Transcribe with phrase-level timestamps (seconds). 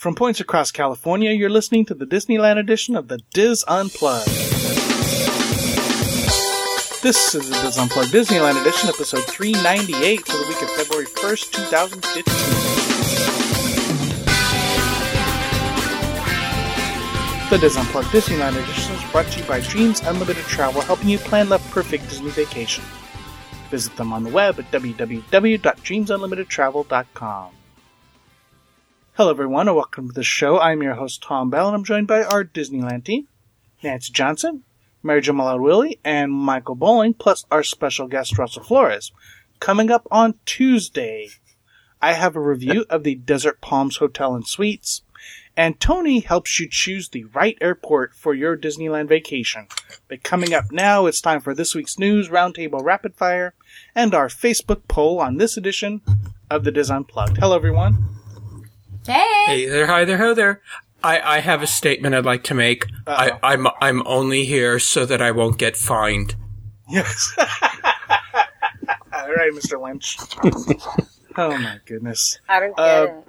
[0.00, 4.30] From points across California, you're listening to the Disneyland edition of the DIS Unplugged.
[7.02, 11.52] This is the DIS Unplugged Disneyland edition, episode 398 for the week of February 1st,
[11.52, 12.24] 2015.
[17.50, 21.18] The DIS Unplugged Disneyland edition is brought to you by Dreams Unlimited Travel, helping you
[21.18, 22.84] plan the perfect Disney vacation.
[23.68, 27.50] Visit them on the web at www.dreamsunlimitedtravel.com.
[29.14, 30.60] Hello, everyone, and welcome to the show.
[30.60, 33.26] I'm your host, Tom Bell, and I'm joined by our Disneyland team
[33.82, 34.62] Nancy Johnson,
[35.02, 39.10] Mary Jo Willie, and Michael Bowling, plus our special guest, Russell Flores.
[39.58, 41.28] Coming up on Tuesday,
[42.00, 45.02] I have a review of the Desert Palms Hotel and Suites,
[45.56, 49.66] and Tony helps you choose the right airport for your Disneyland vacation.
[50.08, 53.54] But coming up now, it's time for this week's news, Roundtable Rapid Fire,
[53.92, 56.00] and our Facebook poll on this edition
[56.48, 57.38] of the DIS Unplugged.
[57.38, 58.19] Hello, everyone.
[59.06, 59.44] Hey!
[59.46, 60.60] Hey there, hi there, ho there.
[61.02, 62.86] I, I have a statement I'd like to make.
[63.06, 66.36] I, I'm I'm only here so that I won't get fined.
[66.88, 67.32] Yes.
[67.38, 69.80] All right, Mr.
[69.80, 70.18] Lynch.
[71.38, 72.38] oh my goodness.
[72.48, 73.22] I don't get Uh,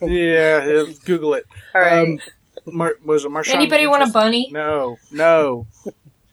[0.00, 1.44] Yeah, yeah, Google it.
[1.74, 1.98] All right.
[2.06, 2.20] Um,
[2.66, 3.54] Mar- was it Marshawn?
[3.54, 4.48] Anybody want a bunny?
[4.52, 5.66] No, no.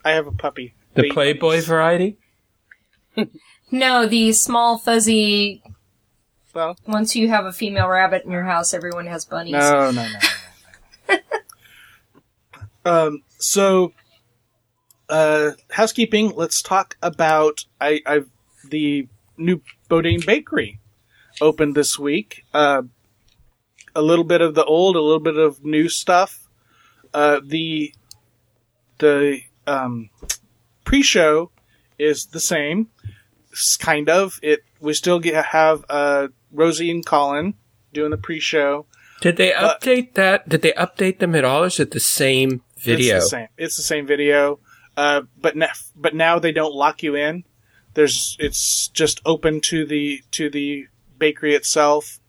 [0.04, 0.76] I have a puppy.
[0.94, 1.66] the Playboy bunnies.
[1.66, 2.18] variety.
[3.72, 5.62] No, the small fuzzy.
[6.54, 9.54] Well, Once you have a female rabbit in your house, everyone has bunnies.
[9.54, 10.20] no, no, no.
[11.10, 11.18] no,
[12.86, 12.86] no.
[12.92, 13.24] um.
[13.38, 13.94] So,
[15.10, 16.34] uh, housekeeping.
[16.36, 18.02] Let's talk about I.
[18.06, 18.30] I've
[18.70, 19.08] the
[19.38, 20.80] new Boudin Bakery
[21.42, 22.46] opened this week.
[22.54, 22.84] Uh,
[23.96, 26.48] a little bit of the old, a little bit of new stuff.
[27.14, 27.94] Uh, the
[28.98, 30.10] the um,
[30.84, 31.52] pre-show
[31.98, 32.88] is the same,
[33.80, 34.40] kind of.
[34.42, 37.56] It we still get have uh, Rosie and Colin
[37.94, 38.86] doing the pre-show.
[39.22, 40.48] Did they update that?
[40.48, 41.64] Did they update them at all?
[41.64, 43.18] Or is it the same video?
[43.18, 43.48] It's the same.
[43.58, 44.60] It's the same video.
[44.98, 47.44] Uh, but na- but now they don't lock you in.
[47.94, 52.20] There's it's just open to the to the bakery itself,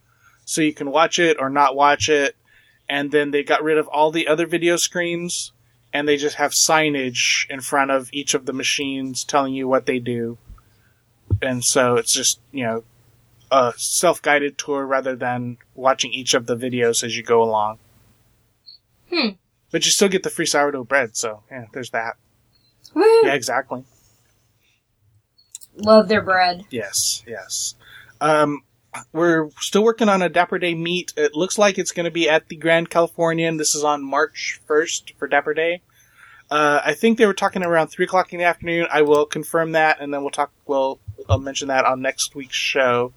[0.45, 2.35] so you can watch it or not watch it.
[2.89, 5.51] And then they got rid of all the other video screens,
[5.93, 9.85] and they just have signage in front of each of the machines telling you what
[9.85, 10.37] they do.
[11.41, 12.83] And so it's just you know
[13.51, 17.79] a self guided tour rather than watching each of the videos as you go along.
[19.11, 19.29] Hmm.
[19.71, 22.15] But you still get the free sourdough bread, so yeah, there's that.
[22.93, 23.03] Woo!
[23.23, 23.83] Yeah, exactly.
[25.75, 26.65] Love their bread.
[26.69, 27.75] Yes, yes.
[28.19, 28.63] Um,
[29.11, 31.13] we're still working on a Dapper Day meet.
[31.15, 33.57] It looks like it's going to be at the Grand Californian.
[33.57, 35.81] This is on March 1st for Dapper Day.
[36.49, 38.87] Uh, I think they were talking around 3 o'clock in the afternoon.
[38.89, 40.99] I will confirm that, and then we'll talk, we'll,
[41.29, 43.13] I'll mention that on next week's show.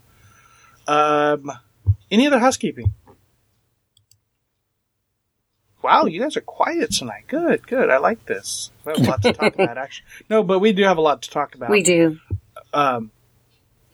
[0.88, 1.50] Um,
[2.10, 2.92] any other housekeeping?
[5.82, 7.24] Wow, you guys are quiet tonight.
[7.26, 7.88] Good, good.
[7.88, 8.70] I like this.
[8.84, 10.06] We have a lot to talk about, actually.
[10.28, 11.70] No, but we do have a lot to talk about.
[11.70, 12.18] we do.
[12.74, 13.10] Um,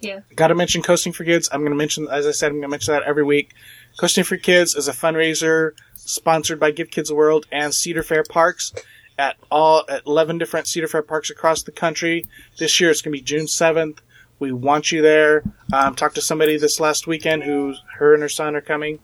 [0.01, 0.21] Yeah.
[0.35, 1.49] Got to mention Coasting for Kids.
[1.53, 3.53] I'm going to mention, as I said, I'm going to mention that every week.
[3.99, 8.25] Coasting for Kids is a fundraiser sponsored by Give Kids a World and Cedar Fair
[8.25, 8.73] Parks
[9.19, 12.27] at all at 11 different Cedar Fair parks across the country.
[12.59, 13.99] This year it's going to be June 7th.
[14.39, 15.43] We want you there.
[15.73, 18.99] Um, talked to somebody this last weekend who her and her son are coming.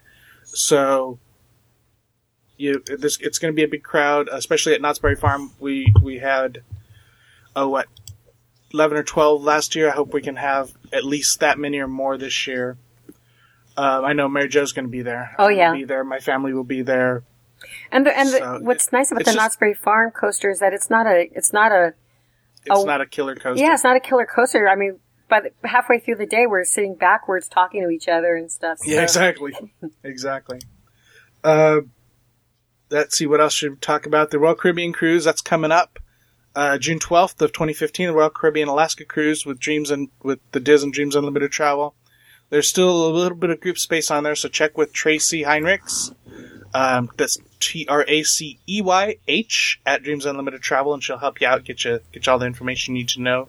[0.44, 1.18] So
[2.58, 5.52] you this it's going to be a big crowd, especially at Knott's Berry Farm.
[5.58, 6.62] We we had
[7.56, 7.88] oh what
[8.74, 9.88] 11 or 12 last year.
[9.88, 12.76] I hope we can have at least that many or more this year.
[13.76, 15.34] Uh, I know Mary Jo's going to be there.
[15.38, 15.72] Oh, yeah.
[15.72, 16.04] be there.
[16.04, 17.22] My family will be there.
[17.90, 20.58] And the, and the, So, what's nice about the just- Knott's Berry Farm coaster is
[20.60, 21.94] that it's not a it's not a
[22.64, 23.62] It's Oh, not a killer coaster.
[23.62, 24.68] yeah it's not a killer coaster.
[24.68, 28.34] I mean, by the, halfway through the day, we're sitting backwards talking to each other
[28.36, 28.78] and stuff.
[28.78, 28.90] So.
[28.90, 29.52] Yeah, exactly.
[30.04, 30.60] exactly.
[31.42, 31.80] Uh,
[32.90, 34.30] let's see what else should we talk about.
[34.30, 35.98] The Royal Caribbean cruise that's coming up
[36.54, 38.08] uh, June twelfth of 2015.
[38.08, 41.94] The Royal Caribbean Alaska cruise with Dreams and with the DIS and Dreams Unlimited travel.
[42.50, 46.14] There's still a little bit of group space on there, so check with Tracey Heinrichs.
[46.74, 51.18] Um, that's T R A C E Y H at Dreams Unlimited Travel, and she'll
[51.18, 53.48] help you out, get you get you all the information you need to know.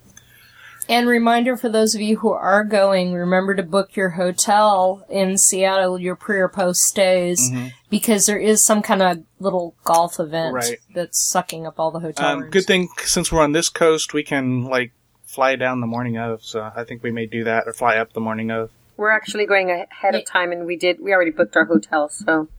[0.90, 5.38] And reminder for those of you who are going, remember to book your hotel in
[5.38, 7.52] Seattle, your pre or post stays,
[7.90, 10.80] because there is some kind of little golf event Right.
[10.94, 12.52] that's sucking up all the hotel Um, rooms.
[12.54, 14.92] good thing since we're on this coast, we can like
[15.26, 16.44] fly down the morning of.
[16.44, 18.70] So I think we may do that or fly up the morning of.
[18.98, 21.00] We're actually going ahead of time, and we did.
[21.02, 22.50] We already booked our hotel, so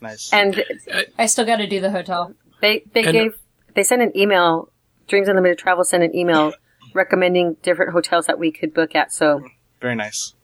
[0.00, 0.32] Nice.
[0.32, 0.62] and
[1.18, 2.34] I still got to do the hotel.
[2.60, 3.38] they they And- gave
[3.74, 4.70] they sent an email.
[5.08, 6.52] Dreams Unlimited Travel sent an email
[6.94, 9.12] recommending different hotels that we could book at.
[9.12, 9.42] So
[9.80, 10.34] Very nice.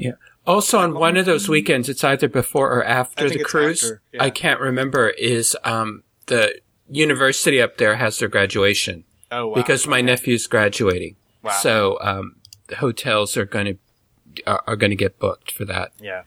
[0.00, 0.12] Yeah.
[0.46, 3.82] Also, on one of those weekends, it's either before or after the cruise.
[3.82, 4.22] after, yeah.
[4.22, 5.08] I can't remember.
[5.10, 9.54] Is um, the university up there has their graduation Oh wow.
[9.54, 11.16] because my nephew's graduating.
[11.42, 11.52] Wow.
[11.60, 12.36] So um,
[12.68, 13.76] the hotels are going to
[14.46, 15.92] are, are going to get booked for that.
[16.00, 16.22] yeah.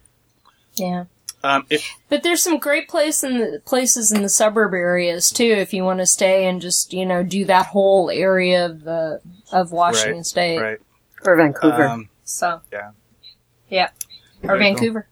[0.76, 1.06] Yeah.
[1.48, 5.44] Um, if But there's some great place in the, places in the suburb areas too
[5.46, 9.22] if you want to stay and just, you know, do that whole area of the
[9.52, 10.58] of Washington Right, state.
[10.60, 10.78] right.
[11.26, 11.88] Or Vancouver.
[11.88, 12.92] Um, So, yeah.
[13.70, 13.90] yeah.
[14.44, 14.60] Or Very cool.
[14.60, 15.08] Vancouver.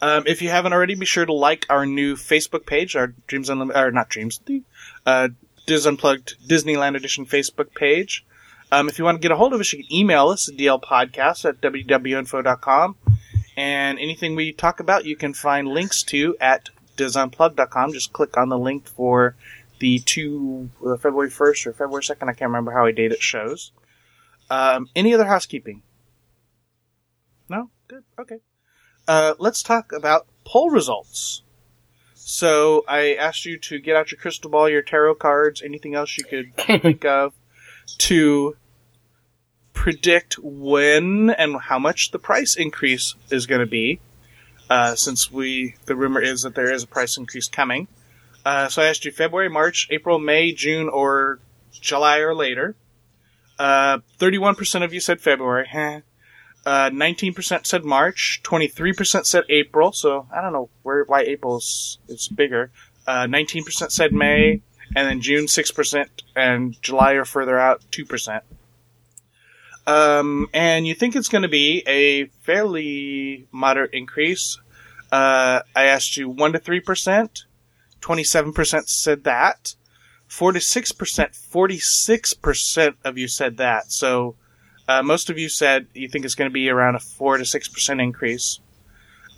[0.00, 3.50] Um, if you haven't already, be sure to like our new Facebook page, our Dreams
[3.50, 4.62] Unlimited, or not Dreams, the
[5.04, 5.28] uh,
[5.66, 8.24] DIS Unplugged Disneyland Edition Facebook page.
[8.70, 10.56] Um, if you want to get a hold of us, you can email us at
[10.56, 12.96] dlpodcast at wdwinfo.com.
[13.58, 17.92] And anything we talk about, you can find links to at disunplug.com.
[17.92, 19.34] Just click on the link for
[19.80, 22.22] the two, uh, February 1st or February 2nd.
[22.28, 23.72] I can't remember how I date it shows.
[24.48, 25.82] Um, any other housekeeping?
[27.48, 27.70] No?
[27.88, 28.04] Good.
[28.18, 28.38] Okay
[29.08, 31.42] uh, let's talk about poll results.
[32.14, 36.16] So I asked you to get out your crystal ball, your tarot cards, anything else
[36.18, 37.32] you could think of
[37.96, 38.56] to
[39.78, 44.00] predict when and how much the price increase is going to be.
[44.68, 47.86] Uh, since we, the rumor is that there is a price increase coming.
[48.44, 51.38] Uh, so I asked you February, March, April, May, June, or
[51.70, 52.74] July or later.
[53.56, 55.68] Uh, 31% of you said February.
[56.66, 62.26] Uh, 19% said March, 23% said April, so I don't know where why April's is
[62.26, 62.72] bigger.
[63.06, 64.60] Uh, 19% said May,
[64.96, 68.42] and then June 6%, and July or further out 2%.
[69.88, 74.60] Um, and you think it's going to be a fairly moderate increase.
[75.10, 77.44] Uh, I asked you 1 to 3%,
[78.02, 79.74] 27% said that.
[80.26, 80.94] 4 to 6%,
[81.50, 83.90] 46% of you said that.
[83.90, 84.36] So,
[84.86, 87.44] uh, most of you said you think it's going to be around a 4 to
[87.44, 88.60] 6% increase.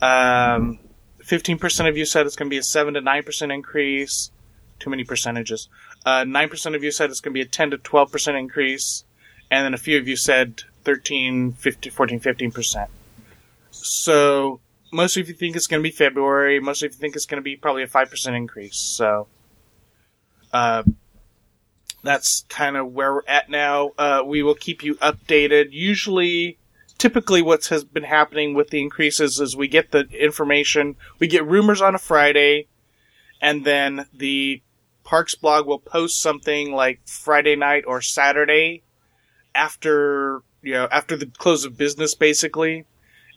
[0.03, 0.81] Um,
[1.23, 4.33] 15% of you said it's going to be a 7 to 9% increase.
[4.81, 5.69] Too many percentages.
[6.05, 9.05] Uh, 9% of you said it's going to be a 10 to 12% increase.
[9.51, 12.89] And then a few of you said 13, 15, 14, 15%.
[13.71, 14.61] So,
[14.93, 16.61] most of you think it's going to be February.
[16.61, 18.77] Most of you think it's going to be probably a 5% increase.
[18.77, 19.27] So,
[20.53, 20.83] uh,
[22.03, 23.91] that's kind of where we're at now.
[23.99, 25.69] Uh, we will keep you updated.
[25.71, 26.59] Usually,
[26.99, 31.47] typically, what has been happening with the increases is we get the information, we get
[31.47, 32.69] rumors on a Friday,
[33.41, 34.63] and then the
[35.05, 38.83] Parks blog will post something like Friday night or Saturday
[39.55, 42.85] after you know after the close of business, basically,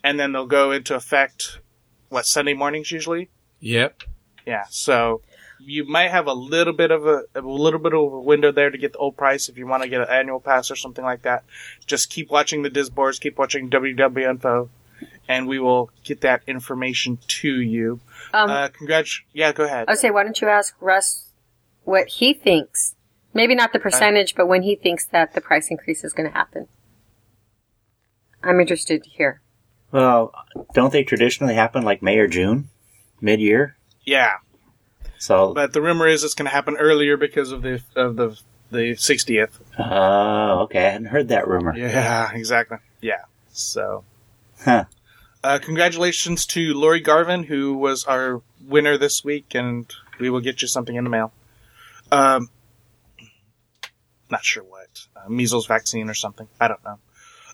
[0.03, 1.59] and then they'll go into effect.
[2.09, 3.29] What Sunday mornings usually?
[3.59, 4.03] Yep.
[4.45, 5.21] Yeah, so
[5.59, 8.69] you might have a little bit of a, a little bit of a window there
[8.69, 11.03] to get the old price if you want to get an annual pass or something
[11.03, 11.43] like that.
[11.85, 14.69] Just keep watching the DIS boards, keep watching WDW Info,
[15.27, 17.99] and we will get that information to you.
[18.33, 19.21] Um, uh, congrats!
[19.33, 19.85] Yeah, go ahead.
[19.87, 21.27] I say, why don't you ask Russ
[21.83, 22.95] what he thinks?
[23.33, 26.35] Maybe not the percentage, but when he thinks that the price increase is going to
[26.37, 26.67] happen.
[28.43, 29.41] I'm interested to hear.
[29.91, 30.33] Well,
[30.73, 32.69] don't they traditionally happen like May or June,
[33.21, 33.77] mid year?
[34.05, 34.33] Yeah,
[35.17, 38.37] So, but the rumor is it's going to happen earlier because of the of the
[38.69, 39.51] the 60th.
[39.79, 41.75] oh, okay, I hadn't heard that rumor.
[41.77, 42.77] Yeah, exactly.
[43.01, 43.21] Yeah,
[43.51, 44.03] so.
[44.65, 44.85] Huh.
[45.43, 49.85] Uh, congratulations to Lori Garvin, who was our winner this week, and
[50.19, 51.31] we will get you something in the mail.
[52.11, 52.49] Um,
[54.33, 56.47] not sure what uh, measles vaccine or something.
[56.59, 56.99] I don't know.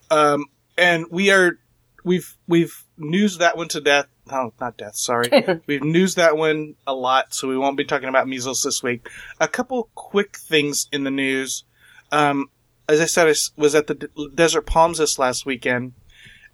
[0.09, 0.45] Um,
[0.77, 1.59] and we are
[2.03, 4.07] we've we've newsed that one to death.
[4.31, 4.95] No, not death.
[4.95, 5.29] Sorry,
[5.67, 9.07] we've newsed that one a lot, so we won't be talking about measles this week.
[9.39, 11.63] A couple quick things in the news.
[12.12, 12.48] Um,
[12.88, 15.93] as I said, I was at the D- Desert Palms this last weekend,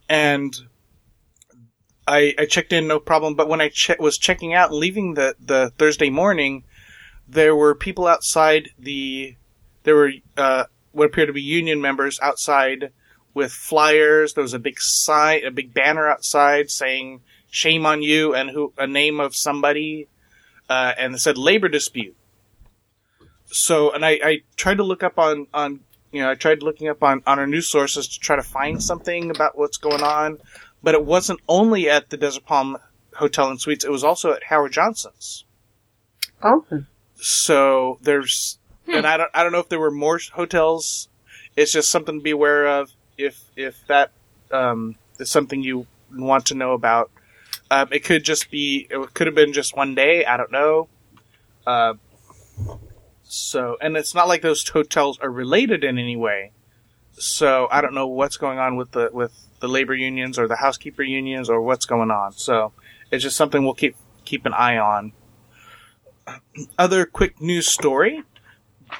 [0.09, 0.53] and
[2.07, 3.35] I, I checked in no problem.
[3.35, 6.63] But when I che- was checking out and leaving the, the Thursday morning,
[7.27, 9.35] there were people outside the.
[9.85, 12.91] There were uh, what appeared to be union members outside
[13.33, 14.33] with flyers.
[14.33, 18.73] There was a big sign, a big banner outside saying "Shame on you" and who
[18.77, 20.09] a name of somebody,
[20.69, 22.15] uh, and it said labor dispute.
[23.45, 25.79] So, and I, I tried to look up on on
[26.11, 28.83] you know I tried looking up on on our news sources to try to find
[28.83, 30.39] something about what's going on
[30.85, 32.77] but it wasn't only at the Desert Palm
[33.15, 35.45] Hotel and Suites; it was also at Howard Johnson's.
[36.43, 36.63] Oh,
[37.15, 41.09] So there's, and I don't, I don't know if there were more hotels.
[41.55, 44.11] It's just something to be aware of if if that
[44.51, 47.11] um, is something you want to know about.
[47.71, 50.23] Um, it could just be, it could have been just one day.
[50.25, 50.87] I don't know.
[51.65, 51.95] Uh,
[53.23, 56.51] so, and it's not like those hotels are related in any way.
[57.17, 60.57] so I don't know what's going on with the with the labor unions or the
[60.57, 62.33] housekeeper unions or what's going on.
[62.33, 62.73] So
[63.11, 65.13] it's just something we'll keep keep an eye on.
[66.77, 68.23] Other quick news story: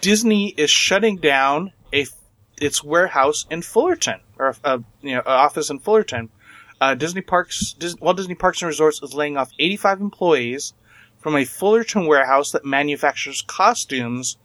[0.02, 2.06] Disney is shutting down a
[2.62, 6.30] its warehouse in Fullerton or a you know a office in Fullerton.
[6.80, 10.74] Uh, Disney Parks, Dis- Walt Disney Parks and Resorts is laying off 85 employees
[11.18, 14.38] from a Fullerton warehouse that manufactures costumes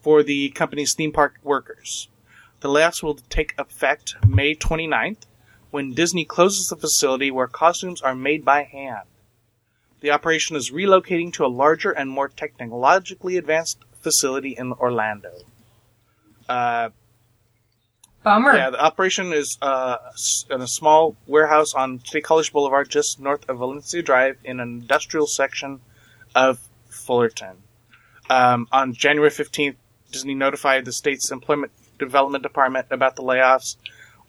[0.00, 2.08] for the company's theme park workers.
[2.60, 5.22] The layoffs will take effect May 29th
[5.70, 9.08] when Disney closes the facility where costumes are made by hand.
[10.00, 15.32] The operation is relocating to a larger and more technologically advanced facility in Orlando.
[16.48, 16.88] Uh,
[18.22, 18.56] Bummer.
[18.56, 19.98] yeah, the operation is uh,
[20.50, 24.80] in a small warehouse on State College Boulevard, just north of Valencia Drive, in an
[24.80, 25.80] industrial section
[26.34, 27.56] of Fullerton.
[28.30, 29.76] Um, on January 15th,
[30.10, 33.76] Disney notified the state's Employment Development Department about the layoffs,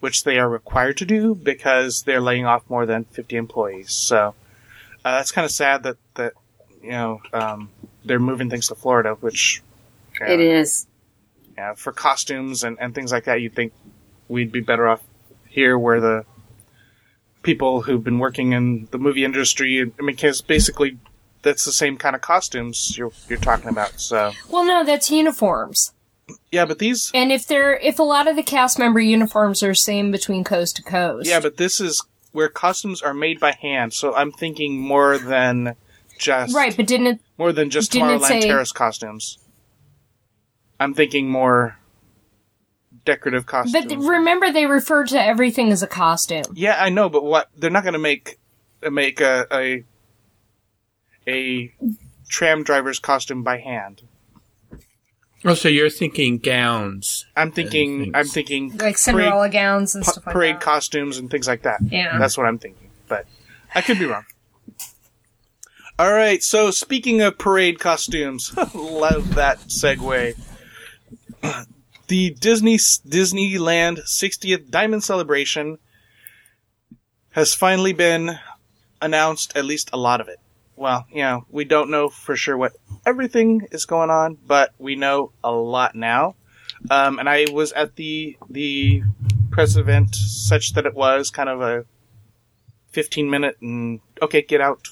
[0.01, 3.91] which they are required to do because they're laying off more than 50 employees.
[3.91, 4.35] So
[5.05, 6.33] uh, that's kind of sad that, that
[6.83, 7.69] you know um,
[8.05, 9.61] they're moving things to Florida, which
[10.27, 10.87] know, It is.
[11.57, 13.73] yeah, for costumes and, and things like that, you'd think
[14.27, 15.01] we'd be better off
[15.47, 16.25] here where the
[17.43, 20.97] people who've been working in the movie industry, I mean, because basically
[21.41, 23.99] that's the same kind of costumes you're, you're talking about.
[23.99, 25.93] So, Well, no, that's uniforms.
[26.51, 29.73] yeah, but these, And if they're if a lot of the cast member uniforms are
[29.73, 31.27] same between coast to coast.
[31.29, 33.93] yeah, but this is where costumes are made by hand.
[33.93, 35.75] So I'm thinking more than
[36.19, 39.39] just, right, but didn't it more than just didn't Tomorrowland say- Terrace costumes.
[40.79, 41.77] I'm thinking more
[43.05, 43.85] decorative costumes.
[43.85, 46.43] but remember they refer to everything as a costume.
[46.53, 48.39] Yeah, I know, but what they're not going to make
[48.85, 49.83] uh, make a, a
[51.27, 51.73] a
[52.29, 54.03] tram driver's costume by hand.
[55.45, 57.25] Oh, so you're thinking gowns.
[57.35, 58.11] I'm thinking.
[58.13, 60.61] I'm thinking Like Cinderella parade, gowns and pa- stuff like parade that.
[60.61, 61.79] costumes and things like that.
[61.85, 62.17] Yeah.
[62.17, 63.25] that's what I'm thinking, but
[63.73, 64.25] I could be wrong.
[65.97, 70.37] All right, so speaking of parade costumes, love that segue.
[72.09, 75.77] The Disney Disneyland 60th Diamond Celebration
[77.33, 78.39] has finally been
[78.99, 80.39] announced, at least a lot of it.
[80.75, 82.73] Well, you know, we don't know for sure what
[83.05, 86.35] everything is going on, but we know a lot now.
[86.89, 89.03] Um, and I was at the the
[89.51, 91.85] press event, such that it was kind of a
[92.91, 94.87] 15 minute and okay, get out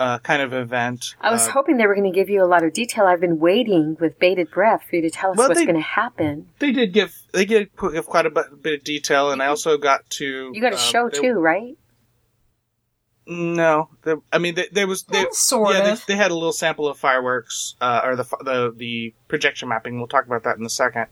[0.00, 1.16] uh, kind of event.
[1.20, 3.06] I was Uh, hoping they were going to give you a lot of detail.
[3.06, 5.80] I've been waiting with bated breath for you to tell us Well, what's going to
[5.80, 6.48] happen.
[6.60, 9.46] they did give they did put- give quite a bit, bit of detail, and I
[9.46, 11.76] also got to You got a um, show they- too, right?
[13.30, 16.06] No, the, I mean they, there was they, Well, sort yeah, of.
[16.06, 19.98] They, they had a little sample of fireworks uh, or the the the projection mapping.
[19.98, 21.06] We'll talk about that in a second.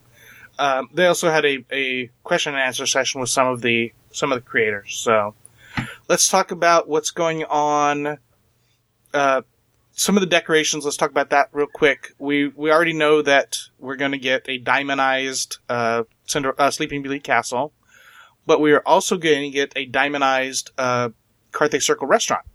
[0.57, 4.31] Um, they also had a, a question and answer session with some of the some
[4.31, 4.95] of the creators.
[4.95, 5.35] So
[6.09, 8.17] let's talk about what's going on.
[9.17, 9.41] Uh,
[9.91, 10.85] some of the decorations.
[10.85, 12.13] Let's talk about that real quick.
[12.19, 17.01] We we already know that we're going to get a diamondized uh, Cinder, uh, Sleeping
[17.01, 17.73] Beauty castle,
[18.45, 21.09] but we are also going to get a diamondized uh,
[21.51, 22.45] Carthay Circle restaurant.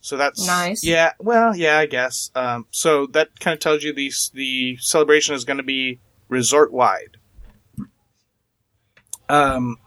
[0.00, 0.84] So that's Nice.
[0.84, 2.30] Yeah, well, yeah, I guess.
[2.36, 6.72] Um, so that kind of tells you the the celebration is going to be resort
[6.72, 7.16] wide.
[9.28, 9.78] Um,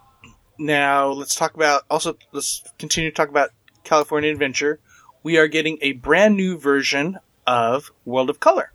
[0.60, 3.52] now let's talk about also let's continue to talk about
[3.86, 4.82] California Adventure.
[5.24, 8.72] We are getting a brand new version of World of Color.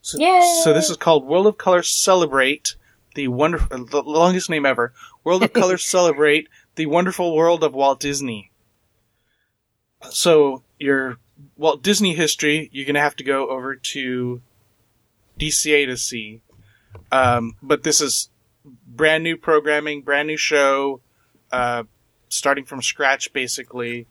[0.00, 0.60] So, Yay!
[0.62, 2.76] so this is called World of Color Celebrate
[3.14, 4.92] the wonderful, the longest name ever.
[5.24, 8.52] World of Color Celebrate the wonderful world of Walt Disney.
[10.10, 11.18] So your
[11.56, 14.40] Walt Disney history, you're gonna have to go over to
[15.38, 16.42] DCA to see.
[17.10, 18.30] Um, but this is
[18.86, 21.00] brand new programming, brand new show,
[21.50, 21.84] uh,
[22.28, 24.06] starting from scratch basically.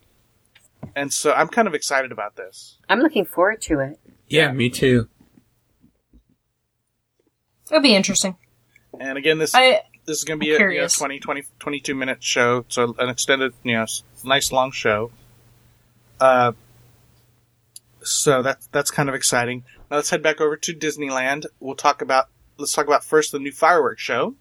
[0.97, 2.79] And so I'm kind of excited about this.
[2.89, 3.99] I'm looking forward to it.
[4.27, 5.07] Yeah, me too.
[7.69, 8.35] It'll be interesting.
[8.99, 11.43] And again, this I this is going to be I'm a you know, 20, 20,
[11.59, 13.85] 22 minute show, so an extended, you know,
[14.23, 15.11] nice long show.
[16.19, 16.53] Uh,
[18.01, 19.65] so that that's kind of exciting.
[19.91, 21.45] Now let's head back over to Disneyland.
[21.59, 24.33] We'll talk about let's talk about first the new fireworks show.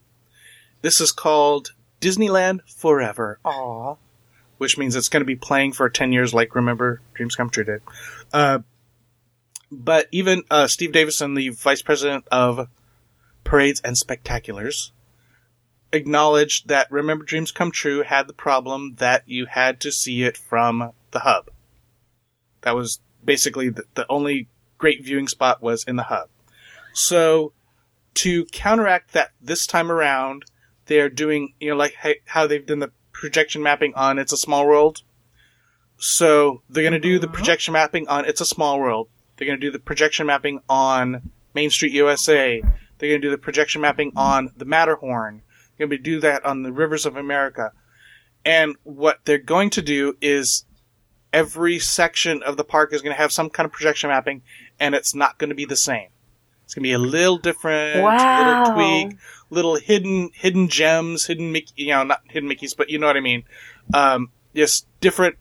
[0.81, 3.41] This is called Disneyland Forever.
[3.45, 3.99] Aww.
[4.59, 7.65] Which means it's going to be playing for 10 years like Remember Dreams Come True
[7.65, 7.83] did.
[8.33, 8.61] Uh,
[9.71, 12.69] but even uh, Steve Davison, the vice president of
[13.45, 14.93] parades and spectaculars,
[15.93, 20.37] acknowledged that Remember Dreams Come True had the problem that you had to see it
[20.37, 21.51] from the hub.
[22.63, 24.49] That was basically the, the only
[24.79, 26.29] great viewing spot was in the hub.
[26.93, 27.53] So
[28.15, 30.45] to counteract that this time around,
[30.87, 34.37] they're doing, you know, like how- how they've done the projection mapping on It's a
[34.37, 35.03] Small World.
[35.99, 37.37] So they're going to do the uh-huh.
[37.37, 39.09] projection mapping on It's a Small World.
[39.37, 42.63] They're going to do the projection mapping on Main Street USA.
[42.99, 45.43] They're going to do the projection mapping on the Matterhorn.
[45.77, 47.73] They're going to do that on the Rivers of America.
[48.45, 50.65] And what they're going to do is
[51.33, 54.43] every section of the park is going to have some kind of projection mapping,
[54.79, 56.09] and it's not going to be the same.
[56.65, 58.61] It's going to be a little different, Wow.
[58.61, 59.19] little tweak,
[59.51, 63.17] little hidden hidden gems, hidden Mickey, you know, not hidden Mickeys, but you know what
[63.17, 63.45] I mean.
[63.95, 65.37] Um, just different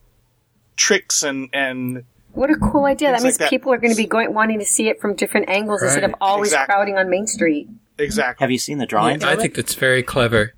[0.76, 3.12] tricks and and What a cool idea!
[3.12, 3.50] That means like that.
[3.50, 6.14] people are going to be going wanting to see it from different angles instead of
[6.22, 6.74] always Exactly.
[6.74, 7.68] crowding on Main Street.
[7.98, 8.44] exactly.
[8.44, 9.24] Have you seen the drawings?
[9.24, 10.54] I think that's very clever.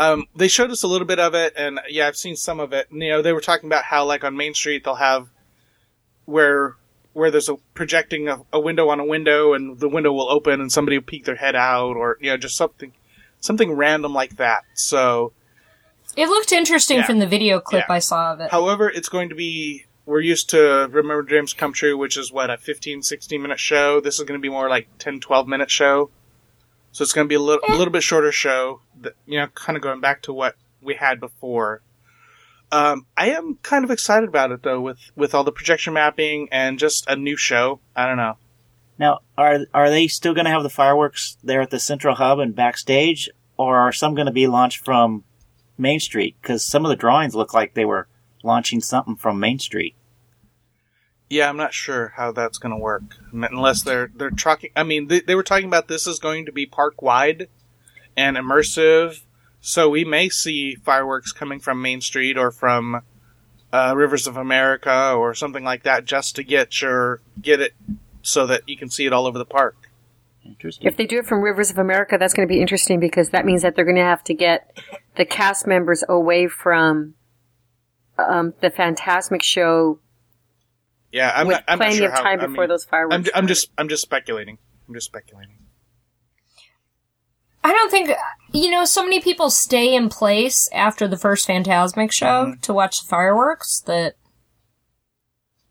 [0.00, 2.72] Um, they showed us a little bit of it, and yeah, I've seen some of
[2.72, 2.88] it.
[2.90, 5.28] And, you know, they were talking about how, like, on Main Street, they'll have
[6.24, 6.76] where
[7.18, 10.60] where there's a projecting a, a window on a window, and the window will open,
[10.60, 12.92] and somebody will peek their head out, or you know, just something
[13.40, 14.62] something random like that.
[14.74, 15.32] So,
[16.16, 17.06] It looked interesting Yeah.
[17.06, 17.94] from the video clip Yeah.
[17.94, 18.50] I saw of it.
[18.50, 19.84] however, it's going to be.
[20.06, 24.00] We're used to Remember Dreams Come True, which is what a 15, 16 minute show.
[24.00, 26.08] This is going to be more like 10, 12 minute show.
[26.92, 28.80] So it's going to be a little, a little bit shorter show.
[29.02, 31.82] That, you know, kind of going back to what we had before.
[32.70, 36.48] Um, I am kind of excited about it though, with with all the projection mapping
[36.52, 37.80] and just a new show.
[37.96, 38.36] I don't know.
[38.98, 42.38] Now, are are they still going to have the fireworks there at the central hub
[42.40, 45.24] and backstage, or are some going to be launched from
[45.78, 46.36] Main Street?
[46.42, 48.08] Because some of the drawings look like they were
[48.42, 49.94] launching something from Main Street.
[51.30, 54.70] Yeah, I'm not sure how that's going to work unless they're they're talking.
[54.74, 57.48] I mean, they, they were talking about this is going to be park wide
[58.16, 59.22] and immersive,
[59.60, 63.02] so we may see fireworks coming from Main Street or from
[63.72, 67.74] uh, Rivers of America or something like that, just to get your get it
[68.22, 69.90] so that you can see it all over the park.
[70.44, 70.86] Interesting.
[70.86, 73.44] If they do it from Rivers of America, that's going to be interesting because that
[73.44, 74.78] means that they're going to have to get
[75.16, 77.14] the cast members away from
[78.18, 80.00] um, the Fantasmic show
[81.12, 81.64] Yeah, I'm with not.
[81.68, 83.14] I'm not plenty sure of how, time I mean, those fireworks.
[83.14, 84.58] I'm, ju- I'm just I'm just speculating.
[84.88, 85.56] I'm just speculating.
[87.68, 88.10] I don't think
[88.52, 88.84] you know.
[88.86, 92.60] So many people stay in place after the first Fantasmic show Mm-hmm.
[92.62, 94.14] to watch the fireworks that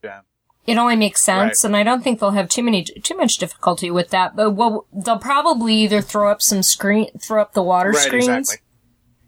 [0.04, 0.22] Yeah.
[0.68, 1.70] it only makes sense, Right.
[1.70, 4.36] and I don't think they'll have too many too much difficulty with that.
[4.36, 8.28] But what they'll probably either throw up some screen, throw up the water Right, screens,
[8.28, 8.64] exactly.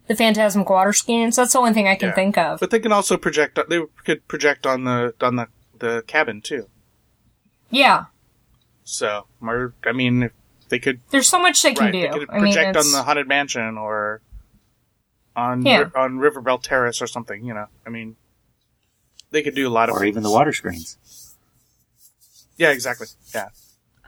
[0.06, 1.36] the Fantasmic water screens.
[1.36, 2.14] That's the only thing I can Yeah.
[2.14, 2.60] think of.
[2.60, 3.58] But they can also project.
[3.68, 6.68] They could project on the on the the cabin too.
[7.70, 8.04] yeah,
[8.84, 10.32] So, or, I mean, if
[10.70, 12.00] they could there's so much they can right, do.
[12.02, 14.22] they could I mean, project on the haunted mansion or
[15.36, 15.78] on Yeah.
[15.80, 17.44] Ri- on River Belle Terrace or something.
[17.44, 18.16] You know, I mean,
[19.30, 20.96] they could do a lot of or even the water screens.
[22.56, 23.06] Yeah, exactly.
[23.34, 23.48] Yeah,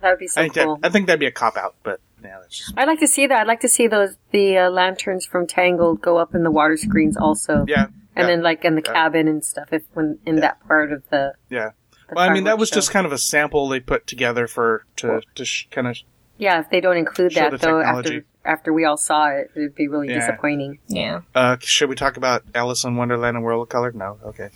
[0.01, 0.77] that would be so I think cool.
[0.77, 3.09] that, I think that'd be a cop out, but yeah, that's just, I'd like to
[3.09, 3.40] see that.
[3.40, 6.77] I'd like to see those the uh, lanterns from Tangled go up in the water
[6.77, 8.92] screens also, yeah, and yeah, then like in the Yeah.
[8.92, 9.68] cabin and stuff.
[9.72, 11.70] If when in that part of the, yeah.
[12.09, 12.75] the Well, I mean, that was show.
[12.75, 15.96] just kind of a sample they put together for to to sh- kind of
[16.42, 16.61] yeah.
[16.61, 18.16] If they don't include Show that though, technology.
[18.16, 20.18] after after we all saw it, it'd be really Yeah.
[20.20, 20.78] disappointing.
[20.88, 21.20] yeah.
[21.35, 23.92] Uh, should we talk about Alice in Wonderland and World of Color?
[23.92, 24.18] No.
[24.26, 24.50] Okay.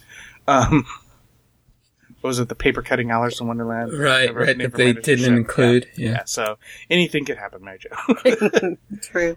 [0.49, 0.85] Um,
[2.21, 2.49] what was it?
[2.49, 3.93] The paper cutting Alice in Wonderland?
[3.93, 4.57] Right, Never- right.
[4.59, 5.35] never That they mind, it's didn't show.
[5.37, 5.87] include.
[5.97, 6.05] Yeah.
[6.07, 6.11] Yeah.
[6.13, 6.23] yeah.
[6.27, 6.59] So
[6.91, 8.77] anything could happen, Mary Jo.
[9.03, 9.37] True.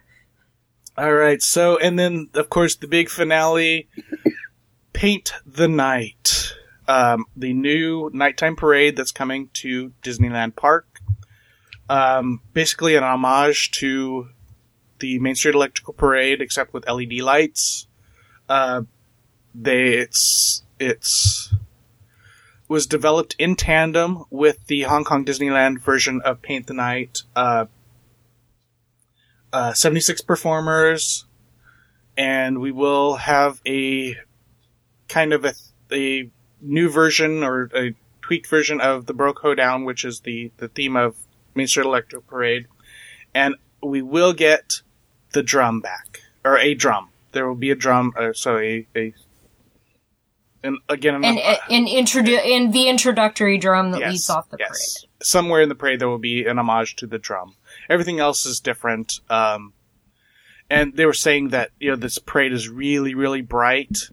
[0.97, 1.41] All right.
[1.41, 3.87] So, and then of course the big finale,
[4.93, 6.53] Paint the Night,
[6.87, 10.87] um, the new nighttime parade that's coming to Disneyland Park.
[11.89, 14.29] Um, basically an homage to
[14.99, 17.87] the Main Street Electrical Parade, except with LED lights.
[18.47, 18.83] Uh,
[19.55, 21.53] they it's it's
[22.67, 27.23] was developed in tandem with the Hong Kong Disneyland version of Paint the Night.
[27.35, 27.65] Uh,
[29.51, 31.25] uh, 76 performers,
[32.15, 34.15] and we will have a
[35.07, 35.53] kind of a,
[35.91, 36.29] a
[36.61, 40.95] new version or a tweaked version of the Baroque Hoedown, which is the, the theme
[40.95, 41.15] of
[41.59, 42.67] Main Street Electric Parade.
[43.35, 44.81] And we will get
[45.33, 47.09] the drum back, or a drum.
[47.33, 49.13] There will be a drum, uh, so a, a
[50.63, 54.57] and again, And another- and introdu- and the introductory drum that Yes, leads off the
[54.59, 54.69] yes.
[55.03, 55.09] parade.
[55.21, 57.55] Somewhere in the parade, there will be an homage to the drum.
[57.89, 59.19] Everything else is different.
[59.29, 59.73] Um,
[60.69, 64.09] and they were saying that you know this parade is really, really bright,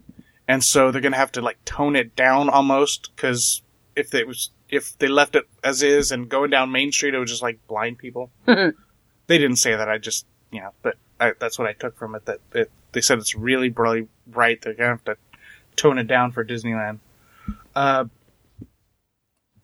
[0.47, 3.61] and so they're gonna have to like tone it down almost because
[3.95, 7.19] if it was if they left it as is and going down Main Street, it
[7.19, 8.31] would just like blind people.
[8.45, 8.73] they
[9.27, 9.89] didn't say that.
[9.89, 12.25] I just you know, but I, that's what I took from it.
[12.25, 14.61] That it, they said it's really, really bright.
[14.61, 15.17] They're gonna have to
[15.75, 16.99] tone it down for Disneyland.
[17.75, 18.05] Uh,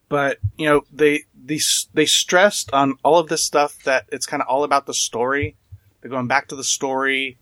[0.09, 1.59] but you know they they
[1.93, 5.55] they stressed on all of this stuff that it's kind of all about the story.
[6.01, 7.37] They're going back to the story,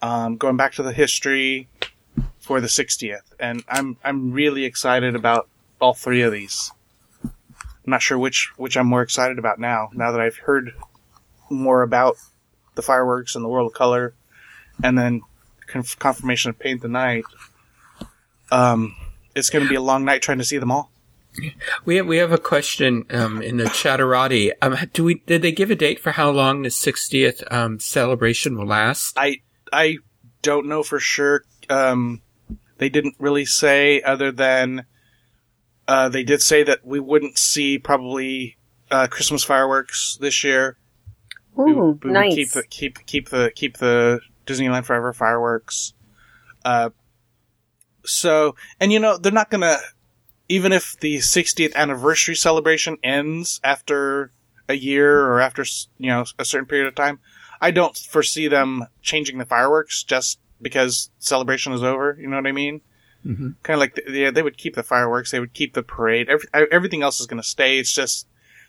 [0.00, 1.68] um, going back to the history
[2.38, 5.48] for the 60th, and I'm I'm really excited about
[5.80, 6.70] all three of these.
[7.84, 9.90] I'm not sure which which I'm more excited about now.
[9.92, 10.72] Now that I've heard
[11.50, 12.16] more about
[12.74, 14.14] the fireworks and the world of color,
[14.82, 15.22] and then
[15.66, 17.24] conf- confirmation of Paint the Night.
[18.50, 18.94] Um,
[19.34, 20.90] it's going to be a long night trying to see them all.
[21.86, 24.52] We have, we have a question um, in the chatterati.
[24.60, 28.58] Um, do we did they give a date for how long the 60th um, celebration
[28.58, 29.18] will last?
[29.18, 29.38] I
[29.72, 29.98] I
[30.42, 31.44] don't know for sure.
[31.70, 32.20] Um,
[32.76, 34.84] they didn't really say other than
[35.88, 38.56] uh, they did say that we wouldn't see probably
[38.90, 40.76] uh, Christmas fireworks this year.
[41.58, 42.34] Ooh, we would nice.
[42.34, 45.94] Keep the keep keep the keep the Disneyland Forever fireworks.
[46.64, 46.90] Uh,
[48.04, 49.78] so and you know they're not gonna
[50.48, 54.32] even if the 60th anniversary celebration ends after
[54.68, 55.64] a year or after
[55.98, 57.20] you know a certain period of time,
[57.60, 62.16] I don't foresee them changing the fireworks just because celebration is over.
[62.20, 62.80] You know what I mean?
[63.26, 63.48] Mm-hmm.
[63.62, 66.28] Kind of like the, yeah, they would keep the fireworks, they would keep the parade.
[66.28, 67.78] Every, everything else is going to stay.
[67.78, 68.26] It's just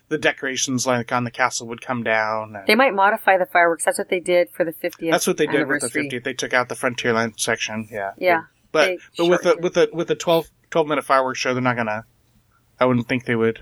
[0.08, 2.54] the decorations like on the castle would come down.
[2.56, 3.84] and- They might modify the fireworks.
[3.84, 5.10] That's what they did for the 50th.
[5.10, 6.24] that's what they did with the 50th.
[6.24, 7.88] They took out the Frontierland section.
[7.90, 8.12] Yeah.
[8.18, 8.42] Yeah.
[8.70, 11.52] But They but with the shortened with the with the 12, 12 minute fireworks show,
[11.54, 12.04] they're not gonna.
[12.78, 13.60] I wouldn't think they would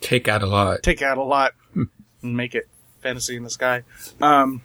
[0.00, 0.82] Take out a lot.
[0.82, 1.88] take out a lot and
[2.36, 2.68] make it
[3.02, 3.82] fantasy in the sky.
[4.20, 4.62] Um,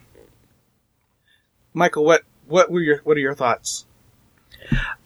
[1.74, 3.86] Michael, what what were your what are your thoughts?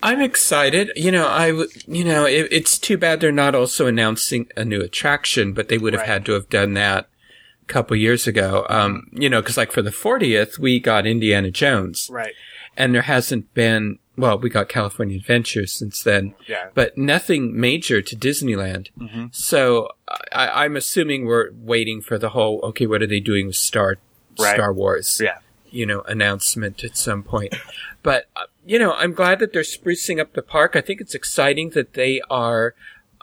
[0.02, 0.90] I'm excited.
[0.96, 1.48] You know, I
[1.86, 5.78] you know, it, it's too bad they're not also announcing a new attraction, but they
[5.78, 6.08] would have Right.
[6.08, 7.08] had to have done that
[7.62, 8.66] a couple years ago.
[8.68, 12.34] Um, you know, because like for the 40th, we got Indiana Jones, Right.
[12.76, 13.98] and there hasn't been.
[14.16, 16.68] Well, we got California Adventure since then, Yeah.
[16.74, 18.90] but nothing major to Disneyland.
[19.00, 19.26] Mm-hmm.
[19.32, 19.88] So
[20.30, 22.60] I, I'm assuming we're waiting for the whole.
[22.62, 23.96] Okay, what are they doing with Star
[24.38, 24.54] Right.
[24.54, 25.20] Star Wars?
[25.22, 25.38] Yeah.
[25.74, 27.54] You know, announcement at some point.
[28.02, 30.76] But, uh, you know, I'm glad that they're sprucing up the park.
[30.76, 32.74] I think it's exciting that they are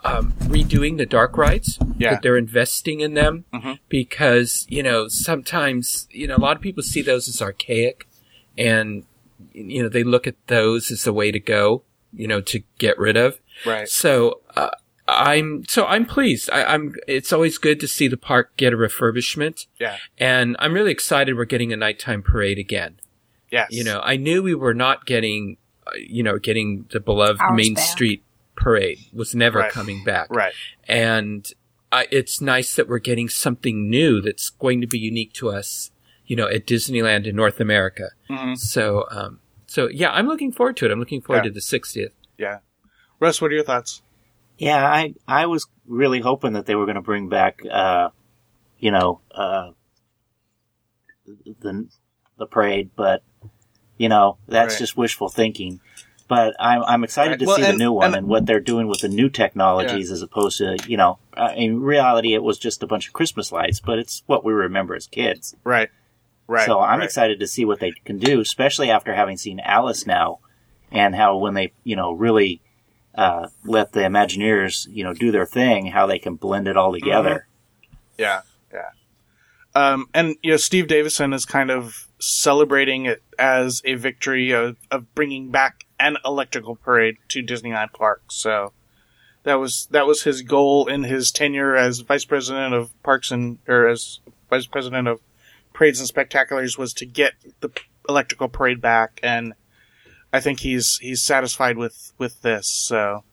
[0.04, 2.14] um, redoing the dark rides, Yeah.
[2.14, 3.78] that they're investing in them Mhm.
[3.88, 8.08] because, you know, sometimes, you know, a lot of people see those as archaic
[8.58, 9.04] and,
[9.52, 12.98] you know, they look at those as the way to go, you know, to get
[12.98, 13.38] rid of.
[13.64, 13.88] Right.
[13.88, 14.70] So, uh,
[15.08, 16.48] I'm, so I'm pleased.
[16.50, 19.66] I, I'm, it's always good to see the park get a refurbishment.
[19.80, 19.96] Yeah.
[20.18, 23.00] And I'm really excited we're getting a nighttime parade again.
[23.50, 23.68] Yes.
[23.70, 27.56] You know, I knew we were not getting, uh, you know, getting the beloved Hours
[27.56, 27.84] Main back.
[27.84, 28.24] Street
[28.56, 29.72] parade was never Right.
[29.72, 30.28] coming back.
[30.30, 30.52] Right.
[30.88, 31.52] And
[31.90, 35.90] I, it's nice that we're getting something new that's going to be unique to us,
[36.26, 38.10] you know, at Disneyland in North America.
[38.30, 38.56] Mhm.
[38.56, 40.90] So, um, so yeah, I'm looking forward to it.
[40.90, 41.50] I'm looking forward Yeah.
[41.50, 42.12] to the 60th.
[42.38, 42.58] Yeah.
[43.20, 44.00] Russ, what are your thoughts?
[44.58, 48.10] Yeah, I I was really hoping that they were going to bring back, uh,
[48.78, 49.70] you know, uh,
[51.60, 51.88] the
[52.38, 53.22] the parade, but
[53.98, 54.78] you know that's Right.
[54.78, 55.80] just wishful thinking.
[56.28, 57.38] But I'm I'm excited Right.
[57.40, 59.28] to Well, see and- the new one and- and, what they're doing with the new
[59.28, 63.12] technologies as opposed to you know, uh, in reality it was just a bunch of
[63.12, 65.54] Christmas lights, but it's what we remember as kids.
[65.64, 65.90] Right.
[66.46, 66.66] Right.
[66.66, 67.04] So I'm right.
[67.04, 70.38] excited to see what they can do, especially after having seen Alice now,
[70.90, 72.60] and how when they you know really
[73.14, 76.92] uh, let the Imagineers you know do their thing, how they can blend it all
[76.92, 77.46] together.
[78.18, 78.90] Yeah, yeah.
[79.74, 84.76] Um, and you know, Steve Davison is kind of celebrating it as a victory of,
[84.90, 88.22] of bringing back an electrical parade to Disneyland Park.
[88.30, 88.72] So
[89.44, 93.58] that was that was his goal in his tenure as vice president of parks and
[93.66, 94.20] or as
[94.50, 95.20] vice president of
[95.72, 97.70] parades and spectaculars was to get the
[98.08, 99.54] electrical parade back, and
[100.32, 102.66] I think he's he's satisfied with with this.
[102.68, 103.24] So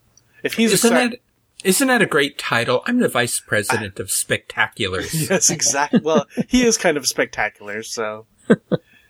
[0.43, 1.19] if he's Isn't exci- that,
[1.63, 2.81] isn't that a great title?
[2.85, 5.13] I'm the vice president of spectaculars.
[5.29, 5.99] yes, exactly.
[6.03, 8.25] Well, he is kind of spectacular, so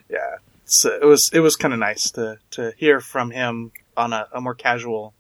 [0.10, 0.38] yeah.
[0.66, 4.28] So it was it was kind of nice to to hear from him on a,
[4.34, 5.14] a more casual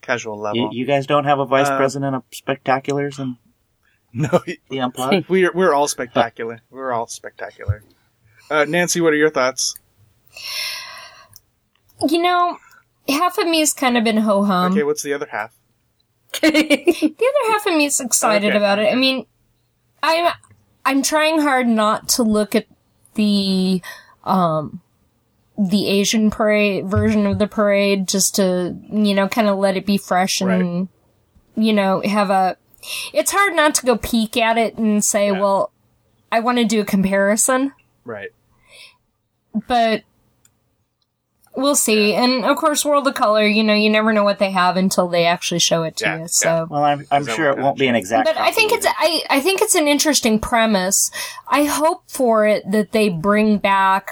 [0.00, 0.70] casual You, level.
[0.74, 3.36] you guys don't have a vice Uh, president of spectaculars and
[4.12, 4.28] no,
[4.70, 5.28] the unplugged?
[5.28, 6.60] we're we're all spectacular.
[6.70, 7.82] We're all spectacular.
[8.50, 9.74] Uh, Nancy, what are your thoughts?
[12.08, 12.58] You know,
[13.08, 14.72] half of me has kind of been ho hum.
[14.72, 15.54] okay, what's the other half?
[16.42, 18.56] the other half of me is excited Okay.
[18.56, 18.92] about it.
[18.92, 19.26] I mean,
[20.02, 20.32] I'm
[20.84, 22.66] I'm trying hard not to look at
[23.14, 23.80] the
[24.24, 24.80] um
[25.56, 29.86] the Asian parade version of the parade just to you know kind of let it
[29.86, 30.88] be fresh and
[31.56, 32.56] you know have a.
[33.14, 35.40] It's hard not to go peek at it and say, Yeah.
[35.40, 35.72] well,
[36.30, 37.72] I want to do a comparison,
[38.04, 38.30] Right.
[39.68, 40.02] but
[41.56, 42.14] we'll see.
[42.14, 45.08] And of course, World of Color, you know, you never know what they have until
[45.08, 46.20] they actually show it to Yeah, you.
[46.22, 46.26] yeah.
[46.28, 46.66] So.
[46.70, 48.26] Well, I'm, I'm sure it won't be an exact.
[48.26, 51.10] But I think copy it's I, I think it's an interesting premise.
[51.48, 54.10] I hope for it that they bring back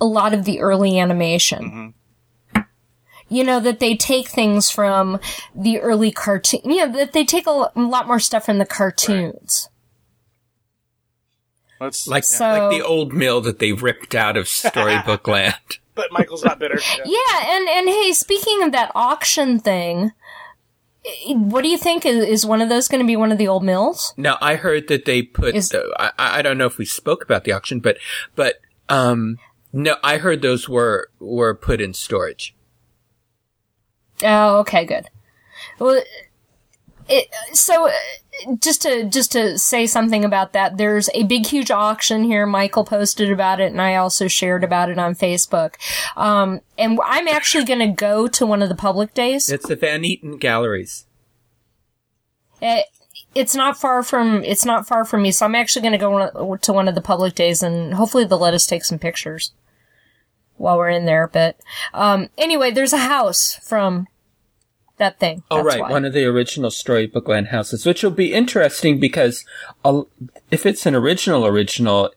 [0.00, 1.94] a lot of the early animation.
[3.28, 5.18] You know that they take things from
[5.54, 6.60] the early cartoon.
[6.64, 9.70] You know that they take a lot more stuff from the cartoons.
[11.80, 15.78] Let's Like, So- like the old mill that they ripped out of Storybook Land.
[15.94, 16.78] But Michael's not bitter.
[16.98, 17.04] Yeah.
[17.04, 20.12] Yeah, and and hey, speaking of that auction thing,
[21.34, 23.48] what do you think is, is one of those going to be one of the
[23.48, 24.14] old mills?
[24.16, 25.54] Now, I heard that they put.
[25.54, 27.98] Is- uh, I, I don't know if we spoke about the auction, but
[28.36, 29.38] but um,
[29.72, 32.54] no, I heard those were were put in storage.
[34.24, 35.08] Oh, okay, good.
[35.78, 36.02] Well,
[37.08, 37.92] it, so uh,
[38.58, 42.46] just to just to say something about that, there's a big, huge auction here.
[42.46, 45.74] Michael posted about it, and I also shared about it on Facebook.
[46.16, 49.48] Um, and I'm actually going to go to one of the public days.
[49.50, 51.06] It's the Van Eaton Galleries.
[52.60, 52.86] It,
[53.34, 56.56] it's not far from it's not far from me, so I'm actually going to go
[56.56, 59.52] to one of the public days, and hopefully they'll let us take some pictures
[60.56, 61.28] while we're in there.
[61.28, 61.60] But
[61.92, 64.06] um, anyway, there's a house from
[65.02, 65.42] that thing.
[65.50, 65.90] Oh, right, why.
[65.90, 69.44] one of the original Storybook Land houses, which will be interesting because
[69.84, 70.02] uh,
[70.50, 72.10] if it's an original original,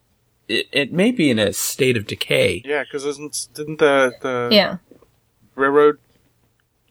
[0.48, 2.62] it, it may be in a state of decay.
[2.64, 4.78] Yeah, because isn't didn't the the yeah.
[5.56, 5.98] railroad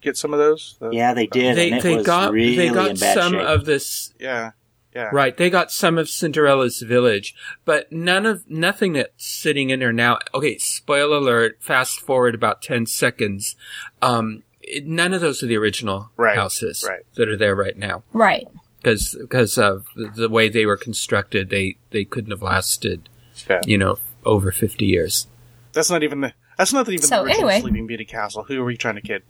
[0.01, 0.77] get some of those?
[0.81, 3.15] The- Yeah, they did, They and it they was got really they in got bad
[3.15, 3.43] some shape.
[3.43, 4.51] of this yeah,
[4.95, 5.11] yeah.
[5.13, 9.93] Right, they got some of Cinderella's village, but none of nothing that's sitting in there
[9.93, 10.19] now.
[10.35, 11.57] Okay, spoiler alert.
[11.61, 13.57] Fast forward about ten seconds.
[14.03, 17.01] Um, it, none of those are the original Right, houses right.
[17.17, 18.47] that are there right now Right.
[18.79, 21.51] because because of the, the way they were constructed.
[21.51, 23.09] They they couldn't have lasted,
[23.49, 23.61] Yeah.
[23.67, 25.27] you know, over fifty years.
[25.73, 26.33] That's not even the.
[26.57, 27.61] That's not even So, the original anyway.
[27.63, 28.45] Sleeping Beauty castle.
[28.45, 29.23] Who are we trying to kid?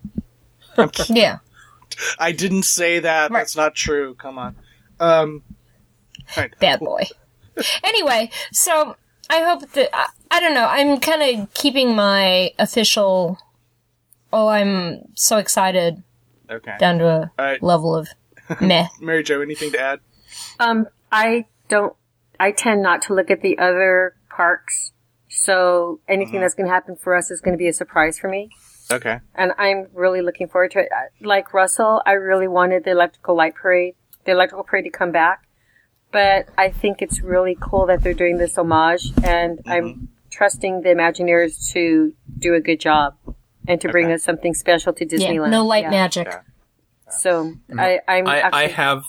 [1.08, 1.38] Yeah.
[2.18, 3.30] I didn't say that.
[3.30, 3.40] Right.
[3.40, 4.14] That's not true.
[4.14, 4.56] Come on.
[5.00, 5.42] Um.
[6.36, 6.52] Right.
[6.58, 7.04] Bad boy.
[7.84, 8.96] anyway, so
[9.30, 10.66] I hope that I, I don't know.
[10.66, 13.38] I'm kind of keeping my official.
[14.34, 16.02] Oh, I'm so excited
[16.50, 16.74] Okay.
[16.78, 17.62] down to a All right.
[17.62, 18.08] level of
[18.60, 18.88] meh.
[19.00, 20.00] Mary Jo, anything to add?
[20.58, 21.94] Um, I don't.
[22.40, 24.92] I tend not to look at the other parks,
[25.28, 28.28] so anything that's going to happen for us is going to be a surprise for
[28.28, 28.50] me.
[28.90, 29.20] Okay.
[29.34, 30.88] and I'm really looking forward to it.
[31.20, 33.94] Like Russell, I really wanted the electrical light parade,
[34.26, 35.46] the electrical parade to come back,
[36.12, 40.90] but I think it's really cool that they're doing this homage, and I'm trusting the
[40.90, 43.14] Imagineers to do a good job
[43.66, 44.14] and to bring Okay.
[44.14, 45.50] us something special to Yeah, Disneyland.
[45.50, 45.90] no light Yeah.
[45.90, 46.26] magic.
[46.30, 46.40] Yeah.
[47.10, 49.04] So I, I'm I, actually, I have.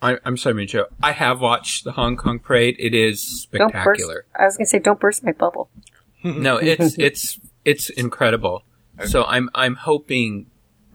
[0.00, 0.86] I, I'm sorry, Joe.
[1.02, 2.76] I have watched the Hong Kong parade.
[2.78, 3.74] It is don't burst.
[3.74, 4.24] spectacular.
[4.38, 5.68] I was going to say, don't burst my bubble.
[6.24, 8.62] no, it's it's it's incredible.
[9.06, 10.46] So I'm I'm hoping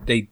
[0.06, 0.30] they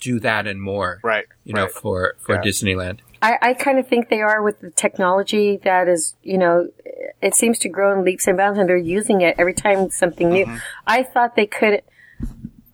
[0.00, 1.00] do that and more.
[1.02, 1.26] Right.
[1.44, 2.42] You know, for for Yeah.
[2.42, 3.00] Disneyland.
[3.22, 6.68] I, I kind of think they are with the technology that is, you know,
[7.22, 10.28] it seems to grow in leaps and bounds and they're using it every time something
[10.28, 10.44] new.
[10.44, 10.56] Mm-hmm.
[10.86, 11.80] I thought they could,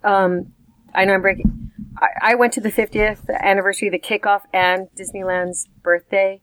[0.05, 0.53] um,
[0.95, 5.69] I know I'm breaking, I, I went to the 50th anniversary, the kickoff and Disneyland's
[5.83, 6.41] birthday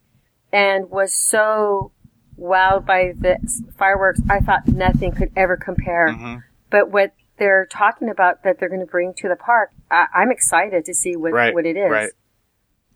[0.52, 1.92] and was so
[2.40, 3.38] wowed by the
[3.78, 4.22] fireworks.
[4.30, 6.44] I thought nothing could ever compare.
[6.70, 10.32] But what they're talking about that they're going to bring to the park, I, I'm
[10.32, 11.54] excited to see what, Right.
[11.54, 11.90] what it is.
[11.92, 12.12] Right.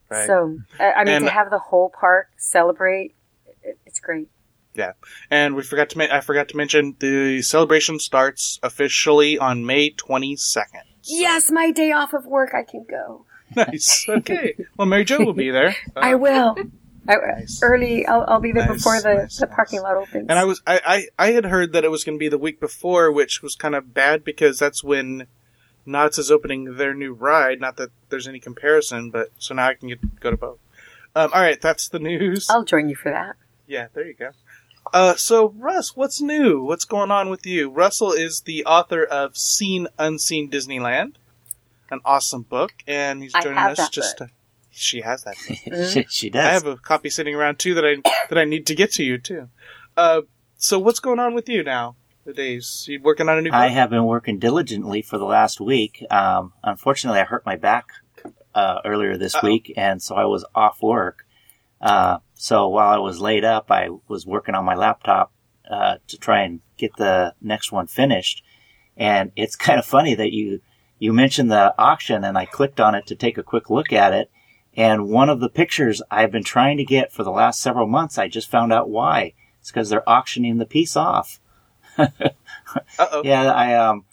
[0.10, 0.28] Right.
[0.28, 3.16] So, I I mean, And- to have the whole park celebrate,
[3.64, 4.30] it, it's great.
[4.74, 4.94] Yeah,
[5.30, 5.98] and we forgot to.
[5.98, 10.84] Ma- I forgot to mention the celebration starts officially on May twenty second.
[11.04, 13.26] Yes, my day off of work, I can go.
[13.56, 14.06] Nice.
[14.08, 14.56] Okay.
[14.78, 15.76] Well, Mary Jo will be there.
[15.94, 16.56] Uh, I will.
[17.06, 17.60] I, Nice.
[17.62, 19.56] Early, I'll, I'll be there Nice, before the, nice, the nice.
[19.56, 20.28] parking lot opens.
[20.30, 20.80] And I was I,
[21.18, 23.56] I, I had heard that it was going to be the week before, which was
[23.56, 25.26] kind of bad because that's when
[25.86, 27.60] Knott's is opening their new ride.
[27.60, 30.60] Not that there's any comparison, but so now I can get, go to both.
[31.16, 32.50] Um, all right, that's the news.
[32.50, 33.36] I'll join you for that.
[33.68, 34.30] Yeah, there you go.
[34.94, 36.64] Uh, so Russ, what's new?
[36.64, 37.70] What's going on with you?
[37.70, 41.16] Russell is the author of Seen Unseen Disneyland,
[41.90, 44.18] an awesome book, and he's I joining have us that just.
[44.18, 44.28] book.
[44.28, 44.34] To,
[44.72, 45.36] she has that.
[45.48, 45.86] book.
[45.90, 46.46] she, she does.
[46.46, 47.96] I have a copy sitting around too that I
[48.30, 49.48] that I need to get to you too.
[49.96, 50.22] Uh,
[50.58, 51.96] so what's going on with you now?
[52.26, 53.60] The days you working on a new book?
[53.60, 56.06] I have been working diligently for the last week.
[56.12, 57.88] Um, unfortunately, I hurt my back
[58.54, 59.48] uh, earlier this Uh-oh.
[59.48, 61.26] week, and so I was off work.
[61.80, 65.32] Uh, so while I was laid up, I was working on my laptop
[65.70, 68.44] uh, to try and get the next one finished.
[68.98, 70.62] And it's kind of funny that you
[70.98, 74.16] you mentioned the auction, and I clicked on it to take a quick look at
[74.16, 74.32] it.
[74.76, 78.18] And one of the pictures I've been trying to get for the last several months,
[78.18, 79.34] I just found out why.
[79.60, 81.40] It's because they're auctioning the piece off.
[83.24, 84.06] Yeah, I um,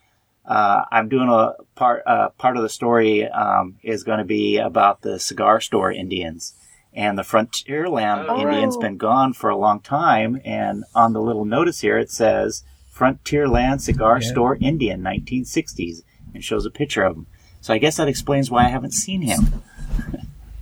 [0.44, 2.02] uh, I'm doing a part.
[2.06, 6.52] Uh, part of the story um, is going to be about the cigar store Indians
[6.98, 8.40] and the Frontierland Oh.
[8.40, 8.76] Indians.
[8.76, 13.80] Been gone for a long time, and on the little notice here it says Frontierland
[13.80, 14.28] Cigar Yeah.
[14.28, 16.02] Store Indian, 1960s,
[16.34, 17.26] and shows a picture of him.
[17.60, 19.62] So I guess that explains why I haven't seen him.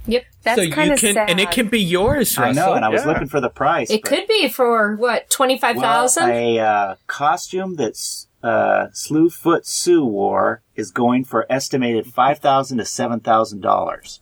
[0.09, 0.25] Yep.
[0.45, 1.31] That's so kind you of can, sad.
[1.31, 3.09] and it can be yours, I know, and I was Yeah.
[3.09, 3.91] looking for the price.
[3.91, 6.29] It but- could be for what twenty five thousand.
[6.29, 12.79] Well, a uh, costume that's uh, Slewfoot Sue wore is going for estimated five thousand
[12.79, 14.21] to seven thousand dollars,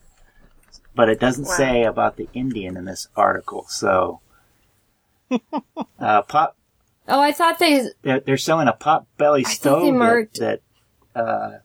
[0.95, 1.55] but it doesn't Wow.
[1.57, 3.65] say about the Indian in this article.
[3.69, 4.21] So,
[5.99, 6.55] uh, pop,
[7.07, 7.89] oh, I thought they.
[8.01, 10.61] they're, they're selling a pot belly thought stove they that, that
[11.15, 11.57] uh,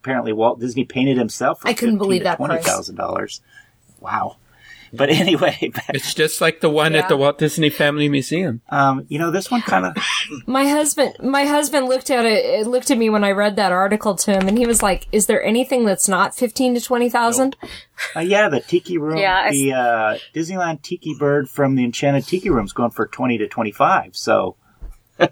[0.00, 3.40] apparently Walt Disney painted himself for I couldn't believe that twenty thousand dollars.
[4.00, 4.36] Wow.
[4.92, 7.00] But anyway, It's just like the one Yeah.
[7.00, 8.60] at the Walt Disney Family Museum.
[8.70, 9.96] um, you know, this one kind of
[10.46, 14.14] My husband, my husband looked at it, looked at me when I read that article
[14.16, 17.56] to him, and he was like, "Is there anything that's not fifteen to twenty thousand?
[18.16, 22.26] Uh, yeah, the Tiki Room, Yeah, I the uh, Disneyland Tiki Bird from the Enchanted
[22.26, 24.16] Tiki Room is going for twenty to twenty-five.
[24.16, 24.56] So,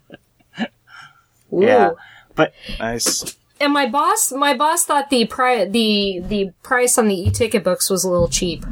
[1.50, 1.90] yeah,
[2.34, 3.36] but Nice.
[3.60, 7.90] And my boss, my boss thought the pri- the the price on the e-ticket books
[7.90, 8.64] was a little cheap.